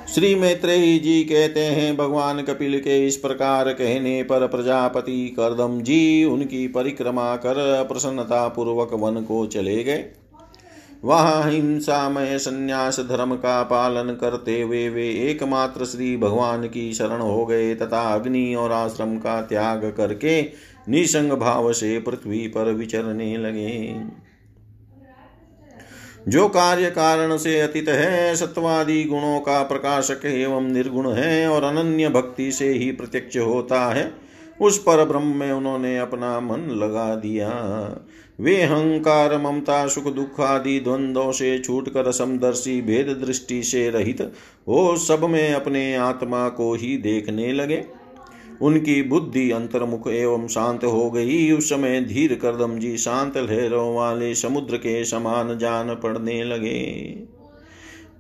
श्री 0.10 0.36
मैत्रेयी 0.36 1.00
जी 1.00 1.24
कहते 1.24 1.60
हैं, 1.60 1.95
भगवान 1.98 2.41
कपिल 2.41 2.80
के 2.80 3.08
इस 3.08 3.17
प्रकार 3.17 3.72
कहने 3.74 4.22
पर 4.24 4.48
प्रजापति 4.48 5.28
करदम 5.30 5.80
जी 5.82 6.24
उनकी 6.26 6.67
परिक्रमा 6.67 7.36
कर 7.36 7.84
प्रसन्नता 7.84 8.48
पूर्वक 8.48 8.93
वन 8.93 9.22
को 9.22 9.45
चले 9.45 9.84
गए। 9.84 10.06
वहाँ 11.04 11.52
हिंसामय 11.52 12.38
संन्यास 12.38 13.00
धर्म 13.00 13.36
का 13.36 13.62
पालन 13.63 14.13
करते 14.13 14.62
हुए 14.62 14.88
वे 14.89 15.08
एकमात्र 15.30 15.86
श्री 15.86 16.17
भगवान 16.17 16.67
की 16.67 16.93
शरण 16.93 17.22
हो 17.22 17.45
गए 17.45 17.76
तथा 17.76 18.02
अग्नि 18.13 18.56
और 18.56 18.72
आश्रम 18.72 19.17
का 19.17 19.41
त्याग 19.41 19.93
करके 19.98 20.41
निसंग 20.89 21.32
भाव 21.32 21.72
से 21.74 22.00
पृथ्वी 22.00 22.48
पर 22.48 22.74
विचरने 22.74 23.38
लगे। 23.38 24.02
जो 26.28 26.48
कार्य 26.48 26.90
कारण 26.90 27.38
से 27.38 27.60
अतीत 27.60 27.90
है, 27.90 28.36
सत्वादि 28.36 29.04
गुणों 29.04 29.40
का 29.40 29.64
प्रकाशक 29.64 30.26
एवं 30.26 30.62
निर्गुण 30.62 31.12
है 31.12 31.48
और 31.48 31.64
अनन्य 31.64 32.10
भक्ति 32.10 32.52
से 32.52 32.70
ही 32.70 32.92
प्रत्यक्ष 32.92 33.38
होता 33.38 33.94
है, 33.94 34.12
उस 34.62 34.78
पर 34.78 35.06
ब्रह्म 35.06 35.36
में 35.36 35.52
उन्होंने 35.52 35.98
अपना 35.98 36.40
मन 36.40 36.60
लगा 36.60 37.16
दिया। 37.16 37.50
वे 38.40 38.62
अहंकार, 38.62 39.38
ममता, 39.38 39.88
सुख, 39.88 40.04
दुख 40.04 40.40
आदि 40.42 40.80
द्वंद्वों 40.80 41.32
से 41.32 41.60
छूट 41.60 41.90
कर 41.90 42.12
समदर्शी 42.12 42.82
भेद 42.82 43.08
दृष्टि 43.26 43.64
से 43.64 43.90
रहित, 43.90 44.22
वो 44.68 44.96
सब 44.98 45.24
में 45.24 45.54
अपने 45.54 45.96
आत्मा 45.96 46.50
को 46.50 46.74
ही 46.74 46.98
देखने 46.98 47.54
लगे। 47.54 47.99
उनकी 48.62 49.02
बुद्धि 49.04 49.52
अंतर्मुख 49.52 50.08
एवं 50.08 50.48
शांत 50.48 50.84
हो 50.84 51.12
गई। 51.12 51.52
उस 51.52 51.69
समय 51.69 52.02
धीर 52.02 52.36
करदम 52.36 52.80
जी 52.80 52.98
शांत 52.98 53.38
लहरों 53.38 53.95
वाले 53.95 54.36
समुद्र 54.36 54.78
के 54.78 55.06
समान 55.06 55.58
जान 55.58 55.95
पड़ने 55.95 56.43
लगे। 56.43 56.80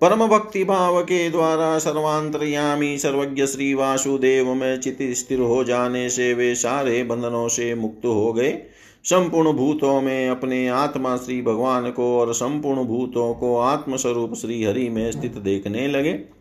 परम 0.01 0.27
भक्ति 0.27 0.63
भाव 0.63 1.01
के 1.03 1.29
द्वारा 1.29 1.77
सर्वांतरयामी 1.79 2.97
सर्वज्ञ 2.97 3.45
श्री 3.45 3.73
वासुदेव 3.73 4.53
में 4.53 4.79
चित 4.79 4.97
स्थिर 5.01 5.39
हो 5.39 5.63
जाने 5.63 6.09
से 6.09 6.33
वे 6.33 6.55
सारे 6.55 7.03
बंधनों 7.03 7.47
से 7.47 7.75
मुक्त 7.75 8.05
हो 8.05 8.33
गए। 8.33 8.51
संपूर्ण 9.03 9.51
भूतों 9.53 10.01
में 10.01 10.29
अपने 10.29 10.67
आत्मा 10.67 11.17
श्री 11.17 11.41
भगवान 11.41 11.91
को 11.91 12.19
और 12.19 12.33
संपूर्ण 12.33 12.83
भूतों 12.83 13.33
को 13.33 13.57
आत्मस्वरूप 13.57 14.33
श्री 14.35 14.63
हरि 14.63 14.89
में 14.89 15.11
स्थित 15.11 15.37
देखने 15.37 15.87
लगे। 15.87 16.38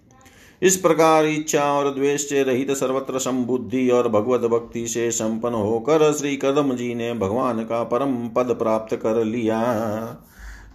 इस 0.63 0.77
प्रकार 0.77 1.27
इच्छा 1.27 1.65
और 1.65 1.95
द्वेष 1.95 2.29
से 2.29 2.43
रहित 2.43 2.71
सर्वत्र 2.71 3.19
संबुद्धि 3.19 3.91
और 3.91 4.09
भगवत 4.09 4.41
भक्ति 4.41 4.87
से 4.89 5.11
संपन्न 5.11 5.55
होकर 5.55 6.13
श्री 6.13 6.37
कदम 6.37 6.73
जी 6.73 6.95
ने 6.95 7.15
भगवान 7.15 7.65
का 7.65 7.85
परम 7.85 8.29
पद 8.29 8.55
प्राप्त 8.55 8.97
कर 8.97 9.25
लिया। 9.25 9.61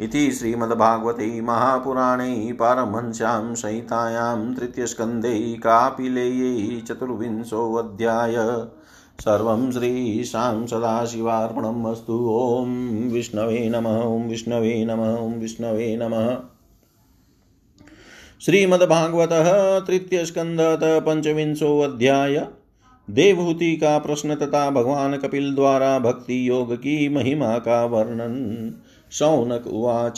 इति 0.01 0.31
श्रीमद्भागवते 0.31 1.41
महापुराणे 1.41 2.51
पारमहंस्यां 2.53 3.55
संहितायां 3.55 4.55
तृतीयस्कन्धे 4.55 5.53
कापिलेयै 5.53 6.81
चतुर्विंशोऽध्याय। 6.81 8.35
सर्वं 9.21 9.71
श्रीशां 9.71 10.67
सदाशिवार्पणम् 10.67 11.85
अस्तु। 11.85 12.13
ॐ 12.13 13.11
विष्णवे 13.11 13.69
नमः, 13.69 14.01
ॐ 14.01 14.29
विष्णवे 14.29 14.85
नमः, 14.85 15.17
ॐ 15.17 15.33
विष्णवे 15.33 15.95
नमः। 15.97 16.52
श्रीमद्भागवतः 18.45 19.79
तृतीयस्कन्धतः 19.79 20.99
पञ्चविंशोऽध्याय। 20.99 22.47
देवहूति 23.09 23.75
का 23.75 23.97
प्रश्न 23.97 24.35
तथा 24.35 24.69
भगवान 24.69 25.17
कपिल 25.17 25.55
द्वारा 25.55 25.99
भक्ति 25.99 26.49
योग 26.49 26.75
की 26.75 27.09
महिमा 27.09 27.57
का 27.57 27.85
वर्णन। 27.85 28.73
शौनक 29.11 29.67
उवाच। 29.67 30.17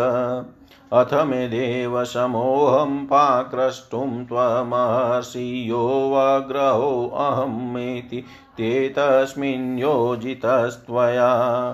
अथ 0.93 1.15
मे 1.15 1.49
देव 1.49 2.05
समोऽहं 2.05 3.07
पाक्रष्टुं 3.07 4.25
त्वमर्षि 4.25 5.71
योऽवग्रहोऽहमेति 5.71 8.25
ते 8.57 8.89
तस्मिन् 8.89 9.79
योजितस्त्वया। 9.79 11.73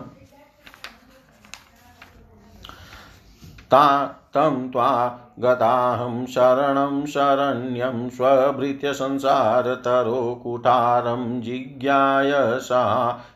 ता 3.70 4.06
तं 4.06 4.70
त्वा 4.70 5.20
गताहं 5.40 6.26
शरणं 6.26 7.06
शरण्यं 7.06 8.10
स्वभृत्य 8.10 8.92
संसारतरो 8.92 10.40
कुठारं 10.42 11.40
जिज्ञाय 11.40 12.58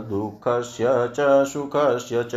दुःखस्य 0.10 0.86
च, 0.90 1.48
सुखस्य 1.48 2.24
च। 2.24 2.32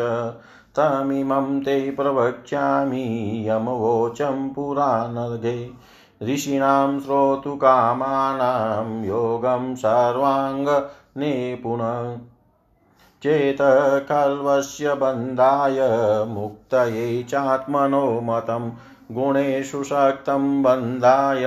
तमिमं 0.77 1.61
ते 1.61 1.91
प्रवक्ष्यामि 1.91 3.45
यमवोचं 3.49 4.49
पुरानगे 4.49 5.71
ऋषीणां 6.23 7.01
श्रोतुकामानां 7.01 9.05
योगं 9.05 9.75
सर्वाङ्गनिपुण। 9.75 11.79
चेतकल्वस्य 13.23 14.95
बन्धाय 14.95 15.79
मुक्तये 16.29 17.23
चात्मनो 17.23 18.21
मतम्। 18.21 18.71
गुणेषु 19.11 19.85
शक्तं 19.85 20.63
बन्धाय 20.63 21.45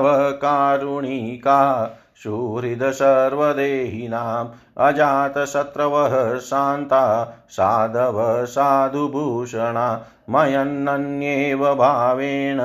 सुहृद 2.23 2.83
सर्वदेहिनाम् 2.93 4.49
अजातशत्रवः 4.87 6.15
शान्ता 6.49 7.03
साधव 7.57 8.19
साधुभूषणा 8.47 9.87
मयन्नन्येव 10.29 11.63
भावेन 11.75 12.59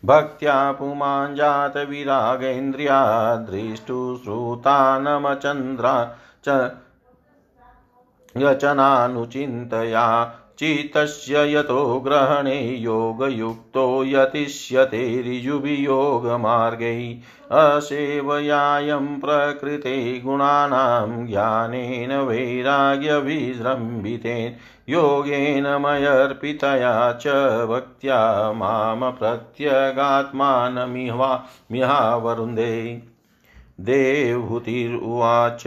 भक्त्या 0.05 0.55
पुमाञ्जातविरागेन्द्रिया 0.79 2.99
दृष्टुश्रुतानमचन्द्रा 3.49 5.93
च 6.47 6.57
यचनानुचिन्तया 8.37 10.03
चित्तस्य 10.59 11.41
यतो 11.53 11.99
ग्रहणे 12.05 12.59
योगयुक्तो 12.81 13.83
यतिष्यते 14.03 15.01
ऋजुभियोगमार्गैः 15.27 17.01
असेवयायं 17.57 19.05
प्रकृते 19.19 19.95
गुणानां 20.19 21.27
ज्ञानेन 21.27 22.11
वैराग्यविजृम्भितेन 22.27 24.55
योगेन 24.89 25.67
मयर्पितया 25.85 26.91
च 27.21 27.27
भक्त्या 27.69 28.19
माँ 28.53 29.11
प्रत्यगात्मानमिहा 29.19 31.29
मिहावरुन्धे 31.71 32.73
देवहूतिरुवाच 33.89 35.63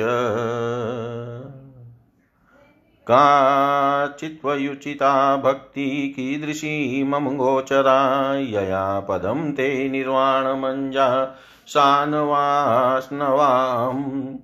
काचित्त्वयुचिता 3.06 5.36
भक्ति 5.36 6.12
कीदृशी 6.16 7.04
मम 7.04 7.36
गोचरा 7.36 8.34
यया 8.34 9.00
पदं 9.00 9.52
ते 9.52 9.90
निर्वाणमञ्जा 9.90 11.36
सानवास्नवाम् 11.66 14.36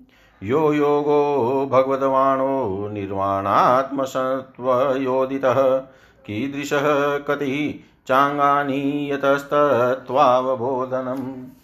यो 0.42 0.72
योगो 0.72 1.68
भगवद्वाणो 1.72 2.88
निर्वाणात्मसत्त्वयोदितः। 2.88 5.82
कीदृशः 6.26 7.18
कति 7.18 7.84
चाङ्गानि 8.06 9.08
यतस्तत्त्वावबोधनम्। 9.12 11.55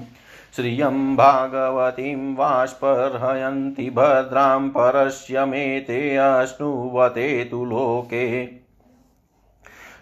श्रियं 0.55 1.15
भागवतीं 1.15 2.35
वाष्पर्हयन्ति 2.35 3.89
भद्रां 3.89 4.69
परस्य 4.69 5.45
मे 5.45 5.79
ते 5.79 6.17
अश्नुवते 6.17 7.43
तु 7.43 7.65
लोके। 7.65 8.61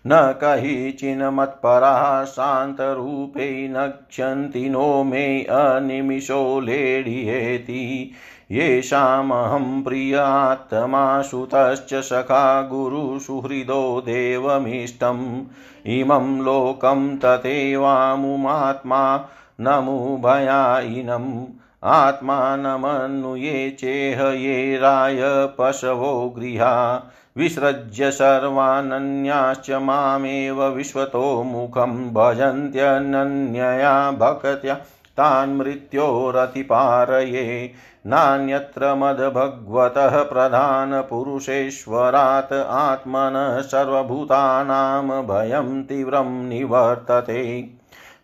न 0.08 0.10
कहिचिन्मत्पराः 0.13 2.26
शान्तरूपे 2.26 3.68
नक्ष्यन्ति 3.68 4.70
नो 4.70 5.04
मे 5.04 5.44
अनिमिषो 5.44 6.60
लेढियेति 6.60 8.12
येषामहं 8.52 9.84
प्रियात्मा 9.84 11.22
सखा 11.22 12.62
गुरुसुहृदो 12.62 14.02
देवमीष्टम्। 14.02 15.42
इमं 15.86 16.42
लोकं 16.42 17.18
तथैवामुमात्मा 17.18 19.26
नमुभयायिनम् 19.62 21.46
आत्मानमनुये 21.84 23.70
चेह 23.70 24.22
ये 24.22 24.78
राय 24.78 25.50
पशवो 25.58 26.36
गृहा। 26.38 27.04
विसृज्य 27.38 28.12
सर्वानन्याश्च 28.12 29.72
मामेव 29.72 30.66
विश्वतो 30.66 31.44
मुखं। 31.44 32.14
भजन्त्यनन्यया 32.14 34.12
भक्त्या 34.12 34.78
तान् 35.18 35.58
मृत्योरतिपारये। 35.58 37.74
नान्यत्र 38.06 38.96
मद्भगवतः 38.96 40.24
प्रधानपुरुषेश्वरात् 40.24 42.54
आत्मनः 42.54 43.62
सर्वभूतानां 43.62 45.08
भयं 45.08 45.84
तीव्रं 45.84 46.48
निवर्तते। 46.48 47.70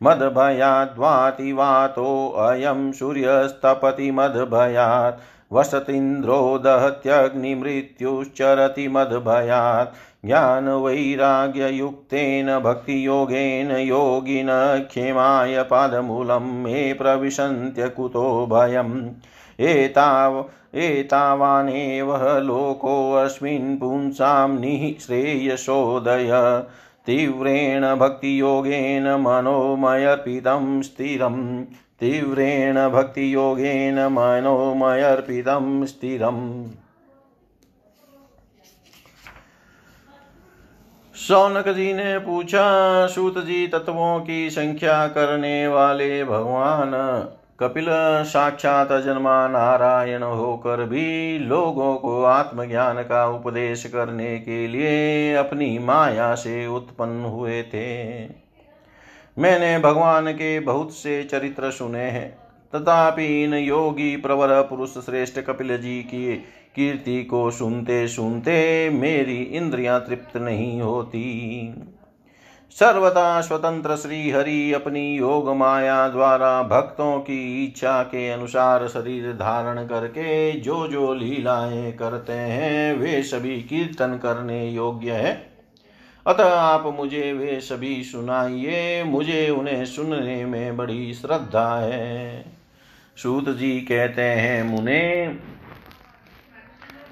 मद्भयाद्वातिवातोऽयं 0.03 2.91
सूर्यस्तपति 2.91 4.11
मद्भयात् 4.11 5.19
वसतीन्द्रो 5.53 6.57
दहत्यग्निमृत्युश्चरति 6.57 8.87
मद्भयात्। 8.87 9.95
ज्ञानवैराग्ययुक्तेन 10.25 12.59
भक्तियोगेन 12.59 13.71
योगिन 13.71 14.47
क्षेमाय 14.89 15.63
पादमूलं 15.63 16.63
मे 16.63 16.93
प्रविशन्त्यकुतो 16.93 18.47
भयम्। 18.51 19.09
एताव, 19.59 20.49
एतावानेव 20.75 22.39
लोकोऽस्मिन् 22.39 23.77
पुंसां 23.77 24.59
निःश्रेयसोदय 24.59 26.63
तीव्रेण 27.05 27.95
भक्तियोगेन 27.95 29.03
मनोमयर्पितं 29.03 30.81
स्थिरम्। 30.81 31.63
तीव्रेण 31.99 32.89
भक्तियोगेन 32.89 33.99
मनोमयर्पितं 33.99 35.85
स्थिरम्। 35.85 36.67
सौनक 41.15 41.69
जी 41.69 41.93
ने 41.93 42.19
पूछा, 42.19 43.07
सूत 43.07 43.37
जी, 43.37 43.67
तत्वों 43.67 44.21
की 44.21 44.49
संख्या 44.49 45.07
करने 45.07 45.67
वाले 45.67 46.23
भगवान 46.23 46.91
कपिल 47.59 47.85
साक्षात 48.23 48.91
जन्मा 48.91 49.47
नारायण 49.47 50.23
होकर 50.23 50.83
भी 50.83 51.39
लोगों 51.39 51.95
को 51.95 52.23
आत्मज्ञान 52.23 53.03
का 53.03 53.27
उपदेश 53.27 53.85
करने 53.85 54.39
के 54.39 54.67
लिए 54.67 55.33
अपनी 55.33 55.79
माया 55.79 56.35
से 56.35 56.67
उत्पन्न 56.67 57.25
हुए 57.25 57.63
थे। 57.63 58.25
मैंने 59.37 59.79
भगवान 59.79 60.31
के 60.31 60.59
बहुत 60.59 60.93
से 60.93 61.23
चरित्र 61.23 61.71
सुने 61.71 62.03
हैं। 62.03 62.37
तथापि 62.75 63.43
इन 63.43 63.53
योगी 63.53 64.15
प्रवर 64.17 64.61
पुरुष 64.61 64.89
श्रेष्ठ 64.89 65.39
कपिल 65.39 65.77
जी 65.77 66.03
की 66.03 66.35
कीर्ति 66.75 67.23
को 67.23 67.51
सुनते 67.51 68.07
सुनते 68.07 68.89
मेरी 68.89 69.41
इंद्रियाँ 69.41 69.99
तृप्त 69.99 70.37
नहीं 70.37 70.81
होती। 70.81 71.23
सर्वदा 72.75 73.41
स्वतंत्र 73.41 73.95
श्री 73.95 74.31
हरि 74.31 74.73
अपनी 74.73 75.15
योग 75.15 75.55
माया 75.55 76.09
द्वारा 76.09 76.63
भक्तों 76.63 77.19
की 77.19 77.65
इच्छा 77.65 78.03
के 78.03 78.29
अनुसार 78.29 78.87
शरीर 78.87 79.33
धारण 79.33 79.87
करके 79.87 80.51
जो 80.51 80.87
जो 80.87 81.13
लीलाएँ 81.13 81.91
करते 81.91 82.33
हैं, 82.33 82.93
वे 82.93 83.23
सभी 83.23 83.61
कीर्तन 83.61 84.19
करने 84.23 84.69
योग्य 84.69 85.11
है। 85.11 85.51
अतः 86.27 86.53
आप 86.53 86.93
मुझे 86.97 87.33
वे 87.33 87.59
सभी 87.59 88.03
सुनाइए, 88.03 89.03
मुझे 89.03 89.49
उन्हें 89.49 89.85
सुनने 89.85 90.45
में 90.45 90.77
बड़ी 90.77 91.13
श्रद्धा 91.13 91.79
है। 91.79 92.45
सूत 93.17 93.49
जी 93.49 93.81
कहते 93.81 94.21
हैं, 94.21 94.63
मुने 94.63 95.37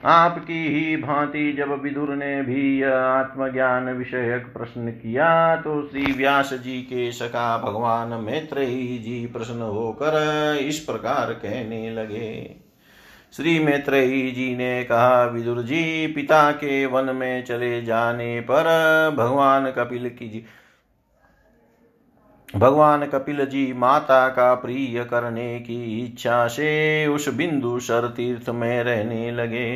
आपकी 0.04 0.68
ही 0.68 0.96
भांति 0.98 1.52
जब 1.54 1.82
विदुर 1.82 2.10
ने 2.16 2.42
भी 2.42 2.82
आत्मज्ञान 2.84 3.90
विषयक 3.90 4.46
प्रश्न 4.54 4.92
किया 4.92 5.56
तो 5.56 5.82
श्री 5.88 6.12
व्यास 6.12 6.54
जी 6.54 6.82
के 6.82 7.12
सका 7.12 7.58
भगवान 7.58 8.14
मैत्रेयी 8.24 8.98
जी 8.98 9.26
प्रश्न 9.26 9.62
होकर 9.62 10.58
इस 10.62 10.80
प्रकार 10.80 11.34
कहने 11.34 11.90
लगे। 11.90 12.56
श्री 13.34 13.60
मैत्रेयी 13.60 14.32
जी 14.32 14.56
ने 14.56 14.84
कहा, 14.84 15.24
विदुर 15.24 15.62
जी, 15.62 16.08
पिता 16.08 16.52
के 16.52 16.86
वन 16.86 17.16
में 17.16 17.44
चले 17.44 17.82
जाने 17.82 18.40
पर 18.42 18.66
भगवान 19.18 19.72
कपिल 19.72 20.10
की 20.10 20.30
जी 20.30 20.44
भगवान 22.54 23.06
कपिल 23.06 23.46
जी 23.46 23.72
माता 23.74 24.28
का 24.28 24.54
प्रिय 24.56 25.04
करने 25.04 25.60
की 25.60 26.00
इच्छा 26.00 26.48
से 26.48 27.08
उस 27.08 27.28
बिंदु 27.30 27.80
सर 27.80 28.08
तीर्थ 28.08 28.50
में 28.50 28.84
रहने 28.84 29.32
लगे। 29.32 29.70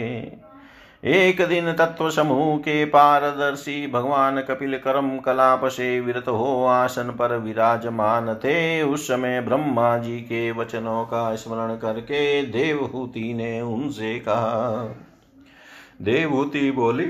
एक 1.04 1.42
दिन 1.42 1.72
तत्व 1.74 2.10
समूह 2.10 2.58
के 2.58 2.84
पारदर्शी 2.86 3.88
भगवान 3.88 4.40
कपिल 4.42 4.78
कर्म 4.78 5.18
कलाप 5.18 5.66
से 5.66 6.00
विरत 6.02 6.28
हो 6.28 6.66
आसन 6.66 7.10
पर 7.12 7.36
विराजमान 7.38 8.34
थे। 8.36 8.82
उस 8.84 9.08
समय 9.08 9.42
ब्रह्मा 9.42 9.98
जी 9.98 10.18
के 10.22 10.52
वचनों 10.52 11.04
का 11.06 11.36
स्मरण 11.36 11.76
करके 11.76 12.42
देवहूति 12.44 13.34
ने 13.34 13.62
उनसे 13.62 14.18
कहा, 14.20 14.96
देवहूति 16.02 16.72
बोली 16.72 17.06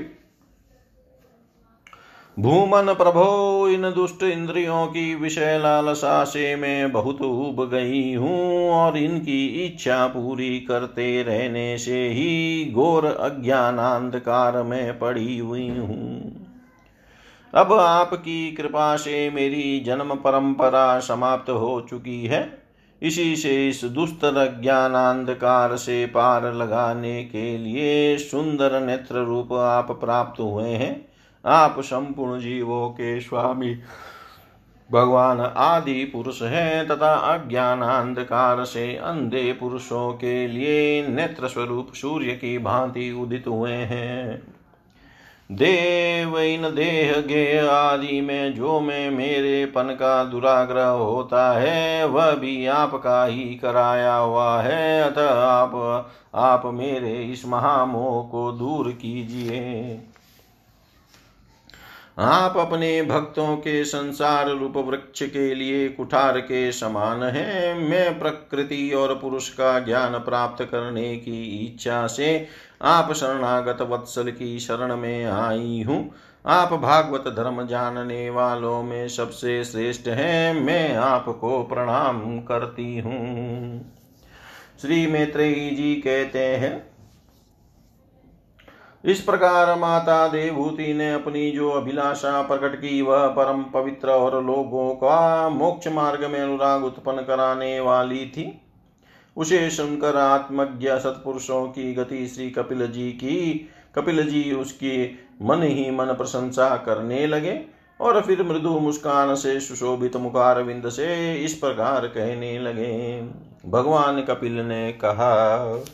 भूमन 2.38 2.94
प्रभो 2.94 3.68
इन 3.68 3.82
दुष्ट 3.82 4.22
इंद्रियों 4.22 4.86
की 4.86 5.14
विषय 5.14 5.58
लालसा 5.62 6.24
से 6.24 6.56
मैं 6.56 6.92
बहुत 6.92 7.22
उब 7.22 7.70
गई 7.70 8.14
हूँ 8.14 8.70
और 8.70 8.98
इनकी 8.98 9.46
इच्छा 9.46 10.06
पूरी 10.06 10.60
करते 10.60 11.22
रहने 11.22 11.78
से 11.78 12.08
ही 12.08 12.72
घोर 12.72 13.04
अज्ञानांधकार 13.04 14.62
में 14.62 14.98
पड़ी 14.98 15.38
हुई 15.38 15.68
हूँ। 15.68 16.46
अब 17.54 17.72
आपकी 17.72 18.52
कृपा 18.52 18.96
से 18.96 19.30
मेरी 19.30 19.80
जन्म 19.80 20.14
परंपरा 20.14 21.00
समाप्त 21.00 21.50
हो 21.50 21.86
चुकी 21.90 22.26
है। 22.26 22.62
इसी 23.02 23.36
से 23.36 23.68
इस 23.68 23.84
दुस्तर 23.84 24.60
ज्ञानांधकार 24.62 25.76
से 25.76 26.06
पार 26.06 26.54
लगाने 26.54 27.24
के 27.24 27.58
लिए 27.58 28.18
सुंदर 28.18 28.80
नेत्र 28.80 29.14
रूप 29.14 29.52
आप 29.52 29.90
प्राप्त 29.90 30.40
हुए 30.40 30.68
हैं। 30.68 31.07
आप 31.46 31.80
संपूर्ण 31.80 32.40
जीवों 32.40 32.90
के 32.90 33.20
स्वामी। 33.20 33.78
भगवान 34.92 35.40
आदि 35.40 36.04
पुरुष 36.04 36.42
हैं 36.42 36.86
तथा 36.86 37.14
अज्ञान 37.14 37.82
अंधकार 37.82 38.64
से 38.64 38.96
अंधे 38.96 39.52
पुरुषों 39.52 40.12
के 40.12 40.48
लिए 40.48 41.08
नेत्र 41.08 41.48
स्वरूप 41.48 41.92
सूर्य 41.94 42.32
की 42.32 42.58
भांति 42.58 43.12
उदित 43.12 43.44
हुए 43.46 43.72
हैं। 43.72 44.42
देव 45.52 46.38
इन 46.38 46.62
देह 46.62 47.20
गे 47.20 47.66
आदि 47.66 48.20
में 48.20 48.54
जो 48.54 48.80
में 48.80 49.10
मेरे 49.10 49.66
पन 49.66 49.82
का 49.82 50.24
दुराग्रह 50.24 50.86
होता 50.86 51.52
है, 51.52 52.06
वह 52.06 52.32
भी 52.32 52.66
आपका 52.66 53.24
ही 53.24 53.44
कराया 53.44 54.14
हुआ 54.16 54.62
है। 54.62 55.02
अतः 55.02 55.40
आप 55.40 56.10
आप 56.34 56.62
मेरे 56.66 57.14
इस 57.14 57.46
महामोह 57.46 58.30
को 58.30 58.52
दूर 58.52 58.90
कीजिए। 58.92 60.00
आप 62.18 62.56
अपने 62.56 63.02
भक्तों 63.02 63.56
के 63.56 63.84
संसार 63.84 64.48
रूप 64.50 64.76
वृक्ष 64.76 65.22
के 65.22 65.54
लिए 65.54 65.88
कुठार 65.88 66.40
के 66.40 66.72
समान 66.72 67.22
हैं। 67.22 67.74
मैं 67.88 68.18
प्रकृति 68.18 68.90
और 68.90 69.14
पुरुष 69.14 69.48
का 69.48 69.78
ज्ञान 69.80 70.18
प्राप्त 70.18 70.64
करने 70.64 71.16
की 71.16 71.66
इच्छा 71.66 72.06
से 72.06 72.46
आप 72.82 73.12
शरणागत 73.12 73.82
वत्सल 73.82 74.30
की 74.30 74.58
शरण 74.58 74.96
में 74.96 75.24
आई 75.24 75.82
हूँ। 75.82 76.10
आप 76.46 76.72
भागवत 76.72 77.28
धर्म 77.28 77.66
जानने 77.66 78.30
वालों 78.30 78.82
में 78.82 79.08
सबसे 79.08 79.64
श्रेष्ठ 79.64 80.08
हैं। 80.08 80.60
मैं 80.60 80.96
आपको 80.96 81.62
प्रणाम 81.62 82.38
करती 82.40 82.98
हूँ। 82.98 83.94
श्री 84.82 85.06
मैत्रेयी 85.06 85.70
जी 85.70 85.94
कहते 85.94 86.38
हैं 86.38 86.97
इस 89.04 89.20
प्रकार 89.20 89.78
माता 89.78 90.26
देवभूति 90.28 90.92
ने 90.94 91.12
अपनी 91.12 91.50
जो 91.50 91.70
अभिलाषा 91.70 92.40
प्रकट 92.42 92.74
की, 92.76 93.00
वह 93.02 93.26
परम 93.28 93.62
पवित्र 93.64 94.08
और 94.08 94.44
लोगों 94.44 94.90
का 94.94 95.48
मोक्ष 95.48 95.88
मार्ग 95.88 96.24
में 96.24 96.40
अनुराग 96.40 96.84
उत्पन्न 96.84 97.22
कराने 97.22 97.78
वाली 97.80 98.24
थी। 98.26 98.60
उसे 99.36 99.68
सुनकर 99.70 100.16
आत्मज्ञ 100.16 100.88
सत्पुरुषों 100.90 101.66
की 101.66 101.92
गति 101.94 102.26
श्री 102.28 102.50
कपिल 102.50 102.86
जी 102.86 103.10
की, 103.12 103.68
कपिल 103.94 104.22
जी 104.22 104.52
उसकी 104.52 105.18
मन 105.42 105.62
ही 105.62 105.90
मन 105.90 106.06
प्रशंसा 106.06 106.76
करने 106.76 107.26
लगे 107.26 107.60
और 108.00 108.20
फिर 108.20 108.42
मृदु 108.42 108.78
मुस्कान 108.80 109.34
से, 109.34 109.58
सुशोभित 109.60 110.16
मुखार 110.16 110.62
विंद 110.62 110.88
से 110.88 111.34
इस 111.34 111.54
प्रकार 111.54 112.06
कहने 112.06 112.58
लगे, 112.58 113.22
भगवान 113.66 114.20
कपिल 114.22 114.60
ने 114.60 114.92
कहा 114.92 115.84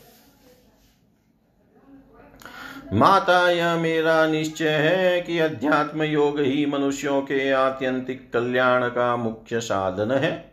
माता 2.93 3.51
यह 3.51 3.77
मेरा 3.77 4.27
निश्चय 4.27 4.69
है 4.69 5.21
कि 5.21 5.39
अध्यात्म 5.39 6.03
योग 6.03 6.41
ही 6.41 6.67
मनुष्यों 6.67 7.23
के 7.23 7.51
आत्यंतिक 7.51 8.33
कल्याण 8.33 8.89
का 8.89 9.17
मुख्य 9.17 9.61
साधन 9.61 10.11
है। 10.11 10.53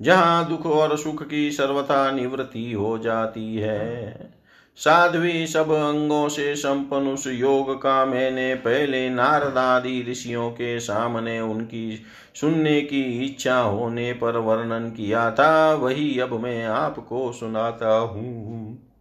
जहाँ 0.00 0.48
दुख 0.48 0.66
और 0.66 0.96
सुख 0.98 1.22
की 1.22 1.50
सर्वथा 1.50 2.10
निवृत्ति 2.10 2.72
हो 2.72 2.98
जाती 2.98 3.56
है। 3.56 4.30
साध्वी 4.76 5.46
सब 5.46 5.70
अंगों 5.70 6.28
से 6.28 6.54
संपन्न 6.56 7.08
उस 7.08 7.26
योग 7.26 7.74
का 7.82 8.04
मैंने 8.04 8.54
पहले 8.54 9.10
नारदादि 9.10 10.04
ऋषियों 10.10 10.50
के 10.50 10.80
सामने 10.80 11.40
उनकी 11.40 12.02
सुनने 12.34 12.80
की 12.80 13.02
इच्छा 13.26 13.58
होने 13.58 14.12
पर 14.12 14.36
वर्णन 14.36 14.90
किया 14.90 15.30
था, 15.30 15.74
वही 15.74 16.18
अब 16.18 16.32
मैं 16.40 16.64
आपको 16.64 17.32
सुनाता 17.32 17.98
हूँ। 17.98 18.91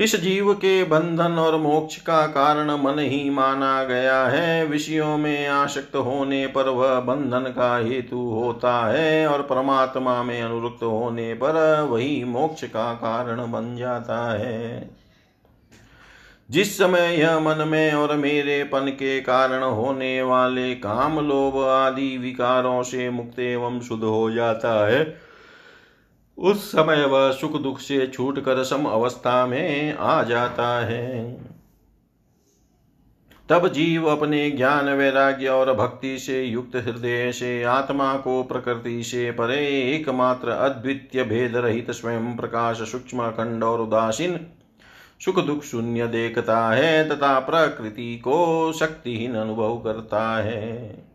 इस 0.00 0.16
जीव 0.16 0.52
के 0.54 0.84
बंधन 0.84 1.32
और 1.32 1.56
मोक्ष 1.56 1.96
का 1.96 2.26
कारण 2.26 2.70
मन 2.70 2.98
ही 2.98 3.30
माना 3.30 3.84
गया 3.84 4.24
है। 4.24 4.66
विषयों 4.66 5.18
में 5.18 5.46
आसक्त 5.48 5.96
होने 5.96 6.46
पर 6.46 6.68
वह 6.68 7.00
बंधन 7.00 7.40
का 7.40 7.76
हेतु 7.76 8.16
होता 8.16 8.92
है 8.92 9.26
और 9.26 9.42
परमात्मा 9.42 10.22
में 10.22 10.42
अनुरुक्त 10.42 10.82
होने 10.82 11.34
पर 11.34 11.80
वही 11.80 12.24
मोक्ष 12.24 12.64
का 12.64 12.94
कारण 12.94 13.36
बन 13.36 13.76
जाता 13.76 14.32
है। 14.32 14.90
जिस 16.50 16.78
समय 16.78 17.16
यह 17.20 17.40
मन 17.40 17.64
में 17.68 17.92
और 17.92 18.16
मेरे 18.16 18.64
पन 18.64 18.80
के 18.80 19.20
कारण 19.20 19.62
होने 19.62 20.22
वाले 20.22 20.74
काम 20.74 21.20
लोभ 21.28 21.64
आदि 21.64 22.18
विकारों 22.18 22.82
से 22.82 23.10
मुक्त 23.10 23.38
एवं 23.38 23.80
शुद्ध 23.80 24.04
हो 24.04 24.30
जाता 24.30 24.86
है 24.86 25.29
उस 26.40 26.72
समय 26.72 27.04
वह 27.04 27.32
सुख 27.32 27.60
दुख 27.60 27.78
से 27.78 28.06
छूट 28.06 28.44
कर 28.44 28.64
सम 28.64 28.84
अवस्था 28.84 29.46
में 29.46 29.96
आ 29.96 30.22
जाता 30.22 30.86
है। 30.86 31.34
तब 33.48 33.68
जीव 33.68 34.06
अपने 34.06 34.50
ज्ञान, 34.50 34.88
वैराग्य 34.88 35.48
और 35.48 35.74
भक्ति 35.74 36.18
से 36.18 36.42
युक्त 36.42 36.76
हृदय 36.76 37.32
से, 37.32 37.62
आत्मा 37.62 38.16
को 38.16 38.42
प्रकृति 38.42 39.02
से 39.02 39.30
परे 39.30 39.92
एकमात्र 39.94 40.48
अद्वितीय 40.48 41.24
भेद 41.24 41.56
रहित 41.56 41.90
स्वयं 41.90 42.36
प्रकाश, 42.36 42.76
सूक्ष्म 42.76 43.30
खंड 43.30 43.64
और 43.64 43.80
उदासीन 43.80 44.46
सुख 45.24 45.44
दुख 45.46 45.62
शून्य 45.62 46.06
देखता 46.06 46.68
है, 46.68 47.08
तथा 47.08 47.40
प्रकृति 47.40 48.16
को 48.16 48.72
शक्तिहीन 48.72 49.34
अनुभव 49.34 49.76
करता 49.76 50.36
है। 50.36 51.09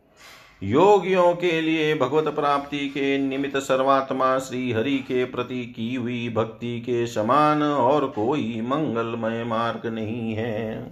योगियों 0.61 1.33
के 1.35 1.59
लिए 1.61 1.93
भगवत 1.95 2.33
प्राप्ति 2.35 2.87
के 2.89 3.17
निमित्त 3.17 3.57
सर्वात्मा 3.57 4.37
श्री 4.39 4.71
हरि 4.71 4.97
के 4.97 5.23
प्रति 5.25 5.65
की 5.65 5.93
हुई 5.95 6.29
भक्ति 6.29 6.79
के 6.79 7.05
समान 7.07 7.63
और 7.63 8.05
कोई 8.07 8.61
मंगलमय 8.61 9.43
मार्ग 9.43 9.85
नहीं 9.87 10.33
है। 10.33 10.91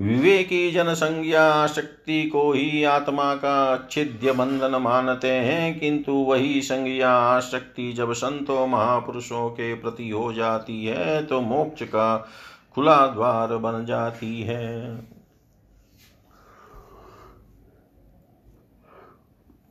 विवेकी 0.00 0.70
जन 0.72 0.92
संज्ञा 0.94 1.66
शक्ति 1.66 2.22
को 2.24 2.52
ही 2.52 2.84
आत्मा 2.84 3.34
का 3.34 3.88
छिद्य 3.90 4.32
बंधन 4.32 4.76
मानते 4.82 5.30
हैं, 5.30 5.78
किंतु 5.80 6.12
वही 6.12 6.60
संज्ञा 6.62 7.40
शक्ति 7.40 7.92
जब 7.92 8.12
संतों 8.12 8.66
महापुरुषों 8.66 9.48
के 9.50 9.74
प्रति 9.74 10.08
हो 10.10 10.32
जाती 10.32 10.84
है 10.84 11.22
तो 11.26 11.40
मोक्ष 11.40 11.82
का 11.82 12.16
खुला 12.74 13.06
द्वार 13.06 13.56
बन 13.56 13.84
जाती 13.84 14.40
है। 14.42 15.19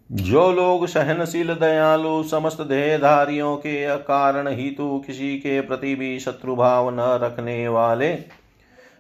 जो 0.10 0.52
लोग 0.52 0.86
सहनशील 0.88 1.54
दयालु 1.54 2.22
समस्त 2.24 2.62
देहधारियों 2.62 3.56
के 3.58 3.98
कारण 3.98 4.48
ही 4.48 4.70
तो 4.70 4.98
किसी 5.00 5.38
के 5.38 5.60
प्रति 5.62 5.94
भी 5.96 6.20
शत्रुभाव 6.20 6.90
न 6.90 7.20
रखने 7.24 7.68
वाले, 7.68 8.16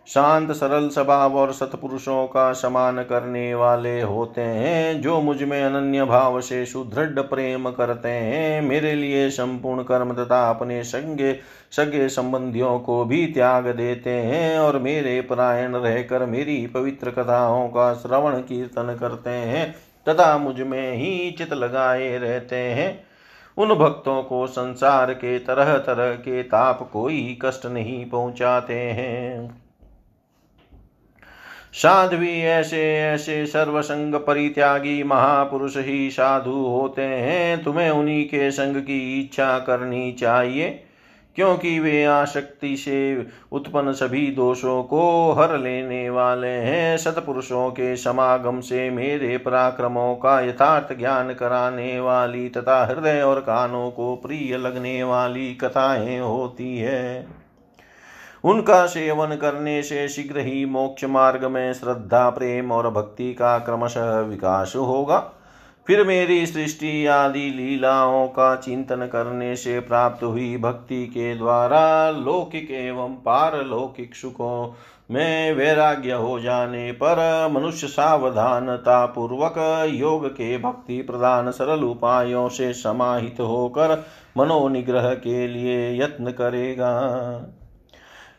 शांत 0.08 0.52
सरल 0.52 0.88
स्वभाव 0.90 1.38
और 1.38 1.54
सतपुरुषों 1.54 2.26
का 2.28 2.52
समान 2.54 3.04
करने 3.04 3.54
वाले 3.54 4.02
होते 4.02 4.42
हैं, 4.42 5.02
जो 5.02 5.20
मुझमें 5.22 5.62
अनन्य 5.64 6.06
भाव 6.06 6.40
से 6.42 6.66
सुदृढ़ 6.66 7.20
प्रेम 7.24 7.70
करते 7.72 8.10
हैं, 8.10 8.62
मेरे 8.62 8.94
लिए 8.96 9.30
संपूर्ण 9.30 9.84
कर्म 9.84 10.14
तथा 10.16 10.50
अपने 10.50 10.84
संगे, 10.84 11.34
सगे 11.72 12.08
संबंधियों 12.10 12.80
को 12.80 13.04
भी 13.06 13.26
त्याग 13.26 13.68
देते 13.68 14.10
हैं 14.10 14.58
और 14.60 14.80
मेरे 14.80 15.20
परायण 15.22 15.76
रहकर 15.76 16.26
मेरी 16.26 16.66
पवित्र 16.68 17.12
कथाओं 17.12 17.68
का 17.68 17.94
श्रवण 17.94 18.40
कीर्तन 18.40 18.98
करते 19.00 19.30
हैं। 19.30 19.76
तथा 20.10 20.38
मुझमें 20.38 20.94
ही 20.94 21.32
चित 21.32 21.54
लगाए 21.54 22.18
रहते 22.18 22.56
हैं। 22.56 23.04
उन 23.58 23.74
भक्तों 23.74 24.24
को 24.24 24.48
संसार 24.48 25.14
के 25.14 25.40
तरह 25.40 25.78
तरह 25.78 26.14
के 26.14 26.44
ताप 26.44 26.90
कोई 26.94 27.40
कष्ट 27.42 27.66
नहीं 27.66 28.10
पहुंचाते 28.10 28.74
हैं। 28.74 29.62
साध्वी 31.74 32.42
ऐसे 32.42 33.00
ऐसे 33.00 33.46
सर्वसंग 33.46 34.16
परित्यागी 34.16 35.04
महापुरुष 35.04 35.78
ही 35.78 36.10
साधु 36.10 36.52
होते 36.52 37.02
हैं। 37.02 37.64
तुम्हें 37.64 37.90
उन्हीं 37.90 38.26
के 38.26 38.52
संग 38.52 38.76
की 38.76 39.20
इच्छा 39.20 39.60
करनी 39.60 40.12
चाहिए। 40.12 40.84
क्योंकि 41.40 41.80
वे 41.80 42.06
आसक्ति 42.06 42.78
से 42.78 43.28
उत्पन्न 43.52 43.92
सभी 43.92 44.32
दोषों 44.32 44.84
को 44.84 45.32
हर 45.32 45.58
लेने 45.58 46.10
वाले 46.10 46.48
हैं। 46.48 46.98
सतपुरुषों 46.98 47.70
के 47.70 47.96
समागम 47.96 48.60
से 48.60 48.90
मेरे 48.90 49.38
पराक्रमों 49.38 50.16
का 50.16 50.42
यथार्थ 50.42 50.98
ज्ञान 50.98 51.34
कराने 51.34 52.00
वाली 52.00 52.50
तथा 52.50 52.86
हृदय 52.86 53.22
और 53.22 53.40
कानों 53.40 53.92
को 53.92 54.16
प्रिय 54.16 54.58
लगने 54.58 55.04
वाली 55.04 55.56
कथाएँ 55.56 56.20
होती 56.20 56.78
है। 56.78 57.28
उनका 58.44 58.86
सेवन 58.86 59.36
करने 59.36 59.84
से 59.84 60.08
शीघ्र 60.10 60.40
ही 60.40 60.66
मोक्ष 60.66 61.04
मार्ग 61.04 61.46
में 61.46 61.74
श्रद्धा, 61.74 62.30
प्रेम 62.30 62.72
और 62.72 62.90
भक्ति 62.90 63.34
का 63.34 63.60
क्रमशः 63.60 64.20
विकास 64.20 64.74
होगा। 64.76 65.32
फिर 65.90 66.04
मेरी 66.04 66.46
सृष्टि 66.46 67.06
आदि 67.06 67.50
लीलाओं 67.50 68.28
का 68.28 68.56
चिंतन 68.56 69.06
करने 69.12 69.56
से 69.56 69.80
प्राप्त 69.80 70.24
हुई 70.24 70.58
भक्ति 70.58 71.06
के 71.08 71.36
द्वारा 71.36 72.10
लौकिक 72.10 72.72
एवं 72.72 73.16
पारलौकिक 73.16 74.16
सुखों 74.16 74.74
में 75.12 75.54
वैराग्य 75.54 76.12
हो 76.12 76.40
जाने 76.40 76.92
पर 76.92 77.50
मनुष्य 77.52 77.88
सावधानता 77.88 79.06
पूर्वक 79.06 79.56
योग 79.94 80.28
के 80.28 80.58
भक्ति 80.58 81.02
प्रदान 81.02 81.52
सरल 81.52 81.84
उपायों 81.84 82.50
से 82.50 82.74
समाहित 82.74 83.40
होकर 83.40 84.06
मनोनिग्रह 84.38 85.14
के 85.14 85.48
लिए 85.48 86.04
यत्न 86.04 86.32
करेगा। 86.32 86.94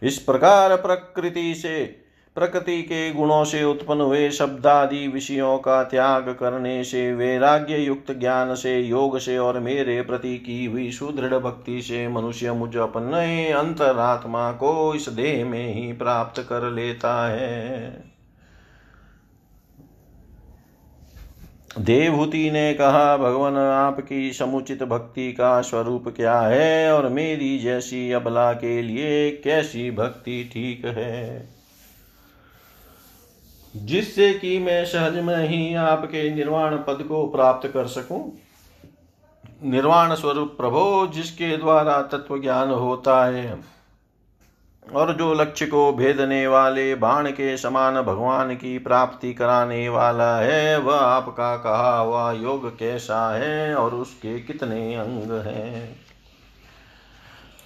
इस 0.02 0.18
प्रकार 0.18 0.76
प्रकृति 0.76 1.54
से 1.54 2.09
प्रकृति 2.34 2.82
के 2.82 3.12
गुणों 3.12 3.44
से 3.44 3.64
उत्पन्न 3.64 4.00
हुए 4.00 4.30
शब्दादि 4.30 5.08
विषयों 5.08 5.58
का 5.58 5.84
त्याग 5.84 6.36
करने 6.40 6.84
से 6.84 7.14
वैराग्य 7.14 7.76
युक्त 7.76 8.12
ज्ञान 8.12 8.54
से, 8.54 8.80
योग 8.80 9.18
से 9.18 9.38
और 9.38 9.60
मेरे 9.60 10.02
प्रति 10.02 10.38
की 10.38 10.64
हुई 10.64 10.90
सुदृढ़ 10.90 11.34
भक्ति 11.34 11.82
से 11.82 12.08
मनुष्य 12.08 12.52
मुझ 12.52 12.76
अपने 12.76 13.52
अंतरात्मा 13.52 14.52
को 14.52 14.94
इस 14.94 15.08
देह 15.08 15.44
में 15.44 15.74
ही 15.74 15.92
प्राप्त 15.92 16.40
कर 16.40 16.70
लेता 16.70 17.28
है। 17.28 18.10
देवहूति 21.78 22.50
ने 22.50 22.74
कहा, 22.74 23.16
भगवान, 23.16 23.56
आपकी 23.56 24.32
समुचित 24.32 24.82
भक्ति 24.82 25.32
का 25.32 25.60
स्वरूप 25.60 26.08
क्या 26.08 26.40
है 26.40 26.92
और 26.92 27.08
मेरी 27.08 27.58
जैसी 27.58 28.12
अबला 28.12 28.52
के 28.52 28.82
लिए 28.82 29.30
कैसी 29.30 29.90
भक्ति 29.90 30.50
ठीक 30.52 30.84
है? 30.84 31.59
जिससे 33.76 34.34
कि 34.34 34.58
मैं 34.58 34.84
सहज 34.84 35.14
में 35.14 35.48
ही 35.48 35.74
आपके 35.74 36.34
निर्वाण 36.34 36.76
पद 36.76 37.04
को 37.08 37.26
प्राप्त 37.26 37.68
कर 37.68 37.86
सकूँ। 37.86 38.38
निर्वाण 39.64 40.14
स्वरूप 40.14 40.54
प्रभो, 40.56 41.06
जिसके 41.06 41.56
द्वारा 41.56 42.02
तत्व 42.02 42.40
ज्ञान 42.40 42.70
होता 42.70 43.24
है, 43.24 43.60
और 44.94 45.12
जो 45.12 45.34
लक्ष्य 45.34 45.66
को 45.66 45.92
भेदने 45.92 46.46
वाले, 46.46 46.94
बाण 46.94 47.30
के 47.30 47.56
समान 47.56 48.02
भगवान 48.02 48.54
की 48.54 48.78
प्राप्ति 48.78 49.34
कराने 49.34 49.88
वाला 49.88 50.36
है, 50.36 50.78
वह 50.78 50.96
आपका 50.96 51.56
कहा 51.56 51.98
हुआ 51.98 52.32
योग 52.32 52.78
कैसा 52.78 53.36
है, 53.36 53.74
और 53.74 53.94
उसके 53.94 54.40
कितने 54.40 54.94
अंग 54.94 55.46
हैं। 55.46 55.96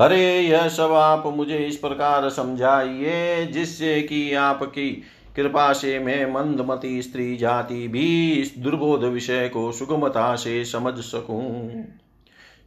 अरे, 0.00 0.40
यह 0.40 0.68
सब 0.68 0.92
आप 0.92 1.26
मुझे 1.26 1.58
इस 1.58 1.76
प्रकार 1.76 2.30
समझाइए, 2.30 3.46
जिससे 3.46 4.02
कि 4.02 4.34
आपकी 4.34 5.02
कृपा 5.36 5.72
से 5.72 5.98
मैं 5.98 6.32
मंदमती 6.32 7.02
स्त्री 7.02 7.36
जाति 7.36 7.88
भी 7.88 8.32
इस 8.32 8.54
दुर्बोध 8.58 9.04
विषय 9.04 9.48
को 9.48 9.72
सुगमता 9.72 10.36
से 10.36 10.64
समझ 10.64 10.94
सकूँ। 10.94 11.84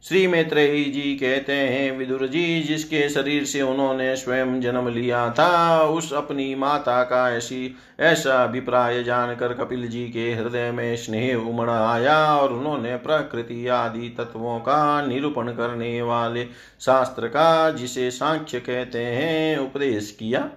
श्री 0.04 0.26
मैत्रेयी 0.26 0.84
जी 0.84 1.14
कहते 1.14 1.52
हैं, 1.52 1.98
विदुर 1.98 2.26
जी, 2.26 2.60
जिसके 2.60 3.08
शरीर 3.08 3.44
से 3.44 3.62
उन्होंने 3.62 4.16
स्वयं 4.16 4.60
जन्म 4.60 4.88
लिया 4.88 5.30
था, 5.30 5.82
उस 5.82 6.12
अपनी 6.12 6.54
माता 6.54 7.02
का 7.02 7.36
ऐसी, 7.36 7.76
ऐसा 8.00 8.44
अभिप्राय 8.44 9.02
जानकर 9.02 9.54
कपिल 9.54 9.88
जी 9.88 10.08
के 10.08 10.32
हृदय 10.34 10.70
में 10.70 10.96
स्नेह 10.96 11.36
उमड़ 11.36 11.70
आया 11.70 12.36
और 12.36 12.52
उन्होंने 12.52 12.96
प्रकृति 12.96 13.68
आदि 13.68 14.08
तत्वों 14.08 14.58
का 14.60 15.06
निरूपण 15.06 15.48
करने 15.48 16.02
वाले 16.02 16.44
शास्त्र 16.80 17.28
का, 17.28 17.70
जिसे 17.70 18.10
सांख्य 18.10 18.60
कहते 18.60 18.98
हैं, 18.98 19.56
उपदेश 19.56 20.16
किया। 20.18 20.50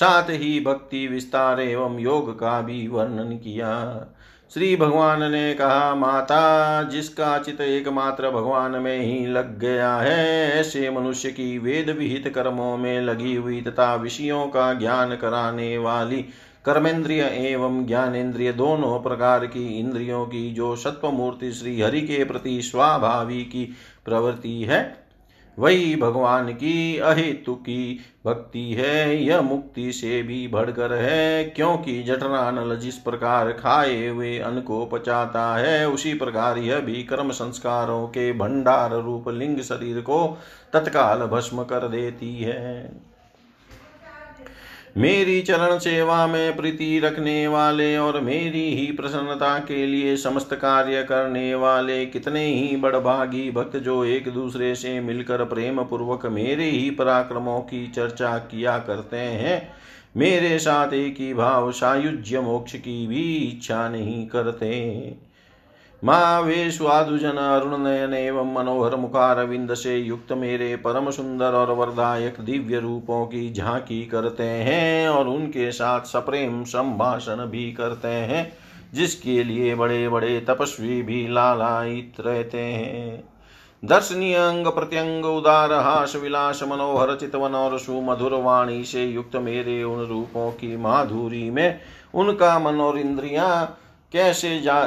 साथ 0.00 0.22
ही 0.22 0.60
भक्ति 0.60 1.06
विस्तार 1.08 1.60
एवं 1.60 1.98
योग 1.98 2.38
का 2.38 2.60
भी 2.60 2.88
वर्णन 2.88 3.36
किया। 3.36 4.06
श्री 4.54 4.76
भगवान 4.76 5.32
ने 5.32 5.54
कहा, 5.54 5.94
माता, 5.94 6.82
जिसका 6.82 7.38
चित 7.38 7.60
एकमात्र 7.60 8.30
भगवान 8.30 8.70
में 8.70 9.00
ही 9.00 9.26
लग 9.26 9.58
गया 9.58 9.96
है, 9.96 10.50
ऐसे 10.52 10.90
मनुष्य 10.90 11.30
की 11.30 11.58
वेद 11.58 11.90
विहित 11.90 12.32
कर्मों 12.34 12.76
में 12.76 13.00
लगी 13.00 13.34
हुई 13.34 13.60
तथा 13.60 13.94
विषयों 13.94 14.46
का 14.46 14.74
ज्ञान 14.74 15.16
कराने 15.16 15.78
वाली 15.78 16.24
कर्मेंद्रिय 16.64 17.22
एवं 17.22 17.86
ज्ञानेन्द्रिय 17.86 18.52
दोनों 18.52 19.00
प्रकार 19.00 19.46
की 19.46 19.78
इंद्रियों 19.78 20.26
की 20.26 20.50
जो 20.50 20.76
सत्वमूर्ति 20.76 21.52
श्री 21.52 21.80
हरि 21.80 22.00
के 22.00 22.24
प्रति 22.24 22.62
स्वाभावी 22.62 23.44
की 23.44 23.76
प्रवृत्ति 24.04 24.62
है 24.62 25.07
वही 25.58 25.96
भगवान 25.96 26.48
की 26.52 26.98
अहेतु 26.98 27.54
की 27.54 27.98
भक्ति 28.26 28.72
है, 28.72 29.24
यह 29.24 29.40
मुक्ति 29.40 29.92
से 29.92 30.22
भी 30.22 30.48
बढ़कर 30.48 30.92
है, 30.92 31.44
क्योंकि 31.44 32.02
जठरानल 32.02 32.76
जिस 32.76 32.94
प्रकार 32.94 33.52
खाए 33.52 34.06
हुए 34.06 34.38
अन्न 34.38 34.60
को 34.60 34.86
पचाता 34.86 35.56
है, 35.56 35.88
उसी 35.88 36.14
प्रकार 36.14 36.58
यह 36.58 36.80
भी 36.80 37.02
कर्म 37.02 37.30
संस्कारों 37.30 38.06
के 38.06 38.32
भंडार 38.32 38.90
रूप 38.90 39.28
लिंग 39.28 39.60
शरीर 39.60 40.00
को 40.00 40.38
तत्काल 40.72 41.18
भस्म 41.18 41.62
कर 41.62 41.88
देती 41.88 42.34
है। 42.36 43.08
मेरी 44.96 45.40
चरण 45.42 45.78
सेवा 45.78 46.26
में 46.26 46.56
प्रीति 46.56 46.98
रखने 46.98 47.48
वाले 47.48 47.96
और 47.98 48.20
मेरी 48.20 48.64
ही 48.74 48.86
प्रसन्नता 48.92 49.58
के 49.58 49.86
लिए 49.86 50.16
समस्त 50.16 50.54
कार्य 50.54 51.02
करने 51.02 51.54
वाले 51.54 52.06
कितने 52.06 52.44
ही 52.46 52.76
बड़भागी 52.76 53.50
भक्त 53.50 53.76
जो 53.76 54.04
एक 54.04 54.28
दूसरे 54.28 54.74
से 54.74 55.00
मिलकर 55.00 55.44
प्रेम 55.44 55.82
पूर्वक 55.82 56.26
मेरे 56.26 56.64
ही 56.64 56.90
पराक्रमों 56.90 57.60
की 57.60 57.86
चर्चा 57.88 58.36
किया 58.38 58.78
करते 58.78 59.16
हैं, 59.16 59.68
मेरे 60.16 60.58
साथ 60.58 60.92
एक 60.92 61.16
ही 61.18 61.34
भाव 61.34 61.70
सायुज्य 61.72 62.40
मोक्ष 62.40 62.74
की 62.74 63.06
भी 63.06 63.34
इच्छा 63.34 63.88
नहीं 63.88 64.26
करते। 64.26 65.27
माँ 66.02 66.40
वे 66.40 66.70
स्वादुजन 66.70 67.36
अरुण 67.36 67.76
नयन 67.76 68.12
एवं 68.14 68.52
मनोहर 68.54 68.94
मुखार 68.96 69.42
विंद 69.44 69.72
से 69.74 69.96
युक्त 69.96 70.32
मेरे 70.32 70.74
परम 70.76 71.10
सुंदर 71.10 71.54
और 71.54 71.70
वरदायक 71.70 72.34
दिव्य 72.40 72.80
रूपों 72.80 73.24
की 73.26 73.52
झांकी 73.52 74.04
करते 74.04 74.42
हैं 74.42 75.08
और 75.08 75.28
उनके 75.28 75.70
साथ 75.72 76.00
सप्रेम 76.00 76.62
संभाषण 76.64 77.44
भी 77.46 77.72
करते 77.72 78.08
हैं, 78.08 78.52
जिसके 78.94 79.42
लिए 79.44 79.74
बड़े 79.74 80.08
बड़े 80.08 80.38
तपस्वी 80.40 81.00
भी 81.02 81.26
लालायित 81.28 82.20
रहते 82.20 82.60
हैं। 82.60 83.24
दर्शनीय 83.82 84.34
अंग 84.34 84.66
प्रत्यंग 84.66 85.24
उदार 85.26 85.72
हास 85.72 86.16
विलास 86.16 86.62
मनोहर 86.62 87.14
चितवन 87.16 87.54
और 87.54 87.78
सुमधुर 87.78 88.34
वाणी 88.34 88.82
से 88.84 89.04
युक्त 89.04 89.36
मेरे 89.36 89.82
उन 89.82 90.06
रूपों 90.06 90.50
की 90.52 90.76
माधुरी 90.76 91.50
में 91.50 91.80
उनका 92.14 92.58
मन 92.58 92.80
और 92.80 92.98
इंद्रिया 92.98 93.48
कैसे 94.12 94.58
जा 94.60 94.80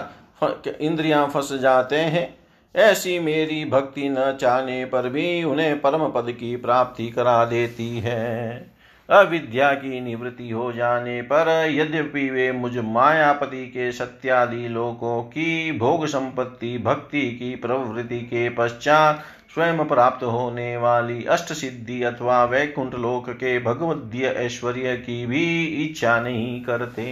इंद्रियाँ 0.81 1.27
फंस 1.27 1.53
जाते 1.53 1.95
हैं। 1.95 2.37
ऐसी 2.75 3.19
मेरी 3.19 3.65
भक्ति 3.65 4.09
न 4.09 4.37
चाहने 4.41 4.85
पर 4.85 5.09
भी 5.09 5.43
उन्हें 5.43 5.81
परम 5.81 6.07
पद 6.09 6.31
की 6.31 6.55
प्राप्ति 6.55 7.09
करा 7.09 7.45
देती 7.45 7.99
है। 7.99 8.71
अविद्या 9.09 9.73
की 9.73 9.99
निवृत्ति 10.01 10.49
हो 10.49 10.71
जाने 10.71 11.21
पर 11.21 11.69
यद्यपि 11.71 12.29
वे 12.29 12.51
मुझ 12.51 12.77
मायापति 12.77 13.65
के 13.65 13.91
सत्यादि 13.91 14.67
लोकों 14.67 15.21
की 15.23 15.71
भोग 15.71 16.05
संपत्ति, 16.05 16.77
भक्ति 16.77 17.21
की 17.21 17.55
प्रवृत्ति 17.55 18.19
के 18.19 18.49
पश्चात 18.49 19.23
स्वयं 19.53 19.85
प्राप्त 19.85 20.23
होने 20.23 20.77
वाली 20.77 21.23
अष्ट 21.23 21.53
सिद्धि 21.53 22.03
अथवा 22.03 22.43
वैकुंठ 22.45 22.95
लोक 22.95 23.29
के 23.29 23.59
भगवदीय 23.59 24.25
ऐश्वर्य 24.25 24.95
की 24.95 25.25
भी 25.25 25.63
इच्छा 25.63 26.19
नहीं 26.21 26.61
करते। 26.61 27.11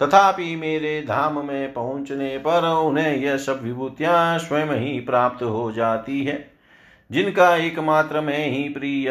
तथापि 0.00 0.56
मेरे 0.56 1.00
धाम 1.02 1.46
में 1.46 1.72
पहुँचने 1.72 2.36
पर 2.38 2.68
उन्हें 2.68 3.16
यह 3.16 3.36
सब 3.36 3.62
विभूतियाँ 3.62 4.38
स्वयं 4.38 4.76
ही 4.76 5.00
प्राप्त 5.00 5.42
हो 5.42 5.72
जाती 5.72 6.24
है। 6.24 6.56
जिनका 7.10 7.54
एकमात्र 7.56 8.20
मैं 8.20 8.46
ही 8.50 8.68
प्रिय 8.68 9.10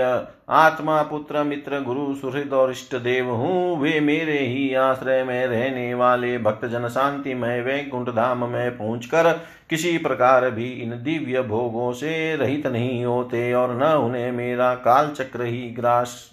आत्मा, 0.50 1.02
पुत्र, 1.02 1.44
मित्र, 1.44 1.80
गुरु, 1.82 2.16
सुहृद 2.16 2.54
और 2.54 2.72
इष्ट 2.72 2.96
देव 2.96 3.30
हूँ, 3.30 3.80
वे 3.82 4.00
मेरे 4.00 4.38
ही 4.40 4.74
आश्रय 4.74 5.24
में 5.24 5.48
रहने 5.48 5.94
वाले 5.94 6.38
भक्त 6.38 6.66
जन 6.66 6.88
शांति 6.88 7.34
में, 7.34 7.62
वैकुंठ 7.64 8.10
धाम 8.10 8.50
में 8.50 8.78
पहुंचकर 8.78 9.32
किसी 9.70 9.98
प्रकार 9.98 10.50
भी 10.50 10.70
इन 10.72 10.92
दिव्य 11.04 11.42
भोगों 11.42 11.92
से 11.94 12.36
रहित 12.36 12.68
नहीं 12.68 13.06
होते 13.06 13.54
और 13.54 13.76
न 13.78 13.84
उन्हें 13.84 14.32
मेरा 14.32 14.74
काल 14.76 15.10
चक्र 15.10 15.42
ही 15.42 15.70
ग्रास 15.70 16.32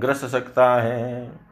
ग्रस 0.00 0.24
सकता 0.24 0.74
है। 0.82 1.43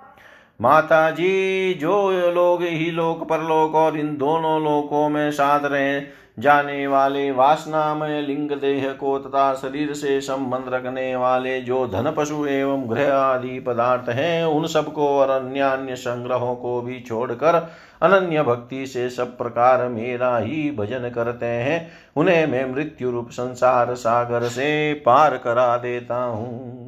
माता 0.60 1.10
जी 1.10 1.74
जो 1.74 2.30
लोग 2.32 2.62
ही 2.62 2.90
लोक 2.90 3.28
परलोक 3.28 3.74
और 3.74 3.96
इन 3.96 4.16
दोनों 4.16 4.62
लोकों 4.62 5.08
में 5.08 5.30
साध 5.30 5.64
रहे, 5.64 6.00
जाने 6.38 6.86
वाले 6.86 7.30
वासनामय 7.30 8.20
लिंग 8.20 8.50
देह 8.50 8.88
को 8.90 9.18
तथा 9.18 9.52
शरीर 9.54 9.92
से 9.94 10.20
संबंध 10.20 10.68
रखने 10.68 11.14
वाले 11.16 11.60
जो 11.60 11.86
धन 11.86 12.12
पशु 12.16 12.46
एवं 12.46 12.88
गृह 12.90 13.12
आदि 13.14 13.58
पदार्थ 13.60 14.08
हैं, 14.08 14.44
उन 14.44 14.66
सबको 14.66 15.08
और 15.08 15.30
अन्य 15.30 15.60
अन्य 15.60 15.96
संग्रहों 15.96 16.54
को 16.54 16.80
भी 16.82 17.00
छोड़कर 17.00 17.54
अनन्य 18.02 18.42
भक्ति 18.42 18.86
से 18.86 19.08
सब 19.10 19.36
प्रकार 19.38 19.88
मेरा 19.88 20.36
ही 20.36 20.70
भजन 20.70 21.10
करते 21.10 21.46
हैं। 21.46 21.90
उन्हें 22.16 22.46
मैं 22.46 22.64
मृत्यु 22.72 23.10
रूप 23.10 23.28
संसार 23.30 23.94
सागर 23.94 24.48
से 24.48 24.94
पार 25.06 25.36
करा 25.36 25.76
देता 25.76 26.22
हूँ। 26.22 26.81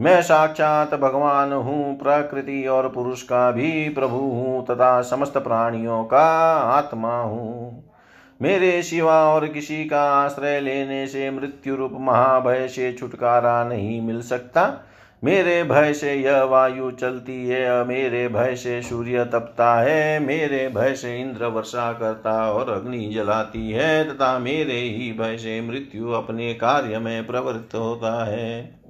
मैं 0.00 0.22
साक्षात 0.22 0.94
भगवान 0.94 1.52
हूँ, 1.52 1.98
प्रकृति 1.98 2.66
और 2.66 2.88
पुरुष 2.88 3.22
का 3.22 3.50
भी 3.50 3.88
प्रभु 3.88 4.16
हूँ, 4.16 4.64
तथा 4.66 5.02
समस्त 5.02 5.38
प्राणियों 5.38 6.04
का 6.04 6.26
आत्मा 6.52 7.20
हूँ। 7.20 7.84
मेरे 8.42 8.82
सिवा 8.82 9.34
और 9.34 9.46
किसी 9.46 9.84
का 9.84 10.02
आश्रय 10.12 10.60
लेने 10.60 11.06
से 11.06 11.30
मृत्यु 11.30 11.76
रूप 11.76 11.92
महाभय 11.94 12.68
से 12.68 12.92
छुटकारा 12.92 13.64
नहीं 13.64 14.00
मिल 14.00 14.20
सकता। 14.22 14.88
मेरे 15.24 15.64
भय 15.64 15.92
से 15.92 16.14
यह 16.14 16.42
वायु 16.42 16.90
चलती 16.90 17.48
है, 17.48 17.84
मेरे 17.84 18.28
भय 18.28 18.56
से 18.56 18.82
सूर्य 18.82 19.24
तपता 19.24 19.74
है, 19.74 20.20
मेरे 20.20 20.68
भय 20.68 20.94
से 20.94 21.20
इंद्र 21.20 21.46
वर्षा 21.46 21.92
करता 21.92 22.52
और 22.52 22.70
अग्नि 22.70 23.12
जलाती 23.14 23.70
है, 23.70 24.04
तथा 24.04 24.38
मेरे 24.38 24.80
ही 24.80 25.12
भय 25.12 25.36
से 25.36 25.60
मृत्यु 25.60 26.10
अपने 26.10 26.54
कार्य 26.54 26.98
में 26.98 27.26
प्रवृत्त 27.26 27.74
होता 27.74 28.24
है। 28.24 28.81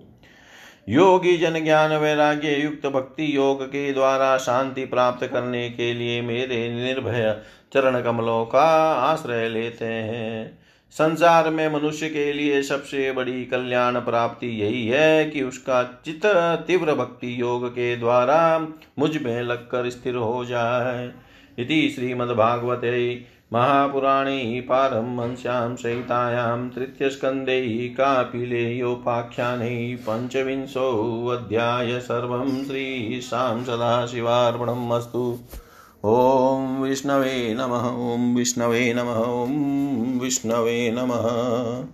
योगी 0.89 1.37
जन 1.37 1.65
ज्ञान 1.65 1.93
वैराग्य 1.93 2.55
युक्त 2.57 2.87
भक्ति 2.87 3.37
योग 3.37 3.65
के 3.65 3.93
द्वारा 3.93 4.37
शांति 4.39 4.85
प्राप्त 4.85 5.27
करने 5.27 5.71
के 5.71 5.95
लिए 5.95 6.23
मेरे 6.23 6.75
निर्भय 6.75 7.43
चरण 7.75 8.03
कमलों 8.03 8.47
का 8.47 8.93
आश्रय 8.93 9.49
लेते 9.49 9.85
हैं। 9.85 10.59
संसार 10.91 11.51
में 11.51 11.69
मनुष्य 11.69 12.09
के 12.09 12.33
लिए 12.33 12.63
सबसे 12.63 13.13
बड़ी 13.13 13.45
कल्याण 13.45 14.01
प्राप्ति 14.01 14.47
यही 14.47 14.87
है 14.89 15.31
कि 15.31 15.43
उसका 15.43 16.03
चित्त 16.05 16.27
तीव्र 16.67 16.95
भक्ति 16.95 17.41
योग 17.41 17.69
के 17.69 17.97
द्वारा 17.97 18.69
मुझमें 18.99 19.43
लगकर 19.43 19.91
स्थिर 19.91 20.15
हो 20.15 20.45
जाए। 20.45 21.13
इति 21.59 21.93
श्रीमद्भागवते 21.97 23.25
महापुराणे 23.53 24.67
पारमहंस्यां 24.69 25.77
सहितायां 25.77 26.69
तृतीयस्कन्धे 26.69 27.89
कापिलेयोपाख्याने 27.89 29.99
पञ्चविंशोऽध्याय 30.09 32.01
सर्वं 32.01 32.65
श्रीशां 32.65 33.65
सदाशिवार्पणम् 33.65 34.93
अस्तु 34.93 35.39
ॐ 36.05 36.83
विष्णवे 36.83 37.55
नमः, 37.55 38.15
ॐ 38.15 38.35
विष्णवे 38.35 38.95
नमः, 38.95 39.13
ॐ 39.13 40.21
विष्णवे 40.21 40.91
नमः। 40.91 41.85